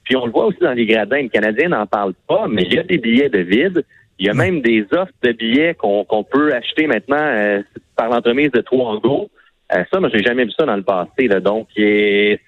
Puis 0.07 0.15
on 0.15 0.25
le 0.25 0.31
voit 0.31 0.45
aussi 0.45 0.59
dans 0.61 0.71
les 0.71 0.85
gradins. 0.85 1.21
Le 1.21 1.27
Canadien 1.27 1.67
n'en 1.67 1.85
parle 1.85 2.13
pas, 2.27 2.47
mais 2.47 2.63
il 2.63 2.73
y 2.73 2.79
a 2.79 2.83
des 2.83 2.97
billets 2.97 3.27
de 3.27 3.39
vide. 3.39 3.83
Il 4.19 4.25
y 4.25 4.29
a 4.29 4.33
même 4.33 4.61
des 4.61 4.85
offres 4.93 5.11
de 5.21 5.33
billets 5.33 5.75
qu'on 5.75 6.23
peut 6.23 6.53
acheter 6.53 6.87
maintenant 6.87 7.17
euh, 7.19 7.61
par 7.95 8.09
l'entremise 8.09 8.51
de 8.51 8.63
Go. 8.69 9.29
Euh, 9.73 9.83
ça, 9.91 9.99
moi, 9.99 10.09
j'ai 10.13 10.23
jamais 10.23 10.45
vu 10.45 10.51
ça 10.51 10.65
dans 10.65 10.77
le 10.77 10.83
passé. 10.83 11.27
Là. 11.27 11.41
Donc, 11.41 11.67
c'est 11.75 12.39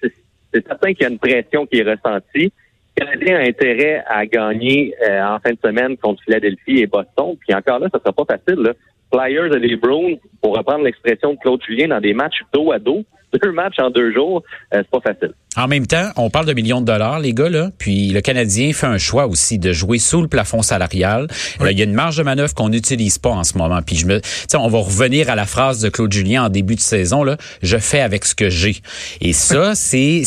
certain 0.66 0.94
qu'il 0.94 1.02
y 1.02 1.04
a 1.04 1.10
une 1.10 1.18
pression 1.18 1.66
qui 1.66 1.80
est 1.80 1.82
ressentie. 1.82 2.50
Le 2.96 3.04
Canadien 3.04 3.36
a 3.36 3.42
intérêt 3.42 4.04
à 4.08 4.24
gagner 4.24 4.94
euh, 5.06 5.22
en 5.22 5.38
fin 5.38 5.50
de 5.50 5.58
semaine 5.62 5.98
contre 5.98 6.22
Philadelphie 6.24 6.78
et 6.78 6.86
Boston. 6.86 7.36
Puis 7.40 7.54
encore 7.54 7.78
là, 7.78 7.88
ça 7.92 7.98
sera 7.98 8.12
pas 8.12 8.24
facile. 8.24 8.62
Là. 8.62 8.72
Flyers 9.12 9.54
et 9.54 9.58
les 9.58 9.76
Bruins, 9.76 10.14
pour 10.40 10.56
reprendre 10.56 10.84
l'expression 10.84 11.34
de 11.34 11.38
Claude 11.38 11.60
Julien, 11.62 11.88
dans 11.88 12.00
des 12.00 12.14
matchs 12.14 12.40
dos 12.54 12.72
à 12.72 12.78
dos, 12.78 13.04
deux 13.42 13.52
matchs 13.52 13.78
en 13.78 13.90
deux 13.90 14.12
jours, 14.12 14.42
euh, 14.74 14.82
c'est 14.82 14.90
pas 14.90 15.00
facile. 15.00 15.32
En 15.56 15.66
même 15.66 15.86
temps, 15.86 16.10
on 16.16 16.30
parle 16.30 16.46
de 16.46 16.52
millions 16.52 16.80
de 16.80 16.86
dollars, 16.86 17.18
les 17.18 17.34
gars, 17.34 17.48
là. 17.48 17.70
Puis 17.76 18.10
le 18.10 18.20
Canadien 18.20 18.72
fait 18.72 18.86
un 18.86 18.98
choix 18.98 19.26
aussi 19.26 19.58
de 19.58 19.72
jouer 19.72 19.98
sous 19.98 20.22
le 20.22 20.28
plafond 20.28 20.62
salarial. 20.62 21.26
Là, 21.58 21.72
il 21.72 21.78
y 21.78 21.80
a 21.80 21.84
une 21.84 21.92
marge 21.92 22.16
de 22.18 22.22
manœuvre 22.22 22.54
qu'on 22.54 22.68
n'utilise 22.68 23.18
pas 23.18 23.30
en 23.30 23.42
ce 23.42 23.58
moment. 23.58 23.80
Puis 23.82 23.96
je 23.96 24.06
me, 24.06 24.20
tu 24.20 24.28
sais, 24.48 24.56
on 24.56 24.68
va 24.68 24.78
revenir 24.78 25.28
à 25.28 25.34
la 25.34 25.46
phrase 25.46 25.80
de 25.80 25.88
Claude 25.88 26.12
Julien 26.12 26.44
en 26.44 26.48
début 26.50 26.76
de 26.76 26.80
saison, 26.80 27.24
là. 27.24 27.36
Je 27.62 27.78
fais 27.78 28.00
avec 28.00 28.24
ce 28.26 28.36
que 28.36 28.48
j'ai. 28.48 28.76
Et 29.20 29.32
ça, 29.32 29.74
c'est, 29.74 30.22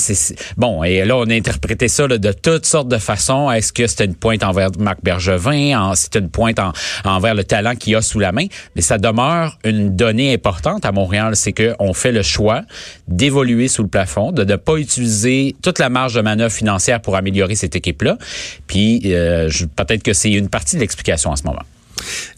bon. 0.57 0.83
Et 0.83 1.05
là, 1.05 1.15
on 1.15 1.29
a 1.29 1.33
interprété 1.33 1.87
ça 1.87 2.05
là, 2.05 2.17
de 2.17 2.31
toutes 2.33 2.65
sortes 2.65 2.89
de 2.89 2.97
façons. 2.97 3.49
Est-ce 3.49 3.71
que 3.71 3.87
c'était 3.87 4.05
une 4.05 4.15
pointe 4.15 4.43
envers 4.43 4.71
Marc 4.77 4.99
Bergevin? 5.03 5.79
En, 5.79 5.95
c'était 5.95 6.19
une 6.19 6.31
pointe 6.31 6.59
en- 6.59 6.73
envers 7.05 7.33
le 7.33 7.45
talent 7.45 7.75
qu'il 7.75 7.95
a 7.95 8.01
sous 8.01 8.19
la 8.19 8.33
main? 8.33 8.47
Mais 8.75 8.81
ça 8.81 8.97
demeure 8.97 9.57
une 9.63 9.95
donnée 9.95 10.33
importante 10.33 10.83
à 10.83 10.91
Montréal, 10.91 11.37
c'est 11.37 11.53
que 11.53 11.75
on 11.79 11.93
fait 11.93 12.11
le 12.11 12.23
choix 12.23 12.63
d'évoluer 13.07 13.67
sous 13.67 13.83
le 13.83 13.89
plafond, 13.89 14.31
de 14.31 14.43
ne 14.43 14.55
pas 14.55 14.77
utiliser 14.77 15.55
toute 15.61 15.79
la 15.79 15.89
marge 15.89 16.13
de 16.13 16.21
manœuvre 16.21 16.53
financière 16.53 17.01
pour 17.01 17.15
améliorer 17.15 17.55
cette 17.55 17.75
équipe-là. 17.75 18.17
Puis 18.67 19.01
euh, 19.05 19.49
peut-être 19.75 20.03
que 20.03 20.13
c'est 20.13 20.31
une 20.31 20.49
partie 20.49 20.75
de 20.75 20.81
l'explication 20.81 21.31
en 21.31 21.35
ce 21.35 21.43
moment. 21.43 21.63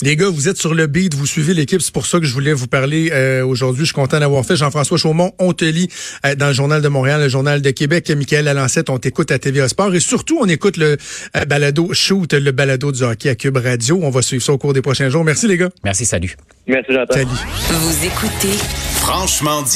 Les 0.01 0.15
gars, 0.15 0.29
vous 0.29 0.47
êtes 0.49 0.57
sur 0.57 0.73
le 0.73 0.87
beat, 0.87 1.13
vous 1.13 1.25
suivez 1.25 1.53
l'équipe, 1.53 1.81
c'est 1.81 1.93
pour 1.93 2.05
ça 2.05 2.19
que 2.19 2.25
je 2.25 2.33
voulais 2.33 2.53
vous 2.53 2.67
parler 2.67 3.09
euh, 3.11 3.45
aujourd'hui. 3.45 3.81
Je 3.81 3.87
suis 3.87 3.93
content 3.93 4.19
d'avoir 4.19 4.45
fait. 4.45 4.55
Jean-François 4.55 4.97
Chaumont, 4.97 5.33
on 5.39 5.53
te 5.53 5.65
lit 5.65 5.89
euh, 6.25 6.35
dans 6.35 6.47
le 6.47 6.53
Journal 6.53 6.81
de 6.81 6.87
Montréal, 6.87 7.21
le 7.21 7.29
Journal 7.29 7.61
de 7.61 7.69
Québec. 7.71 8.09
Michael 8.09 8.47
Alancette, 8.47 8.89
on 8.89 8.97
t'écoute 8.97 9.31
à 9.31 9.39
TVA 9.39 9.67
Sport. 9.67 9.93
Et 9.95 9.99
surtout, 9.99 10.37
on 10.41 10.47
écoute 10.47 10.77
le 10.77 10.97
euh, 11.35 11.45
balado 11.45 11.93
Shoot, 11.93 12.33
le 12.33 12.51
balado 12.51 12.91
du 12.91 13.03
hockey 13.03 13.29
à 13.29 13.35
Cube 13.35 13.57
Radio. 13.57 13.99
On 14.03 14.09
va 14.09 14.21
suivre 14.21 14.43
ça 14.43 14.53
au 14.53 14.57
cours 14.57 14.73
des 14.73 14.81
prochains 14.81 15.09
jours. 15.09 15.23
Merci 15.23 15.47
les 15.47 15.57
gars. 15.57 15.69
Merci, 15.83 16.05
salut. 16.05 16.35
Merci, 16.67 16.91
Jonathan. 16.91 17.13
Salut. 17.13 17.27
Vous 17.69 18.05
écoutez 18.05 18.57
Franchement 18.95 19.61
dit. 19.61 19.71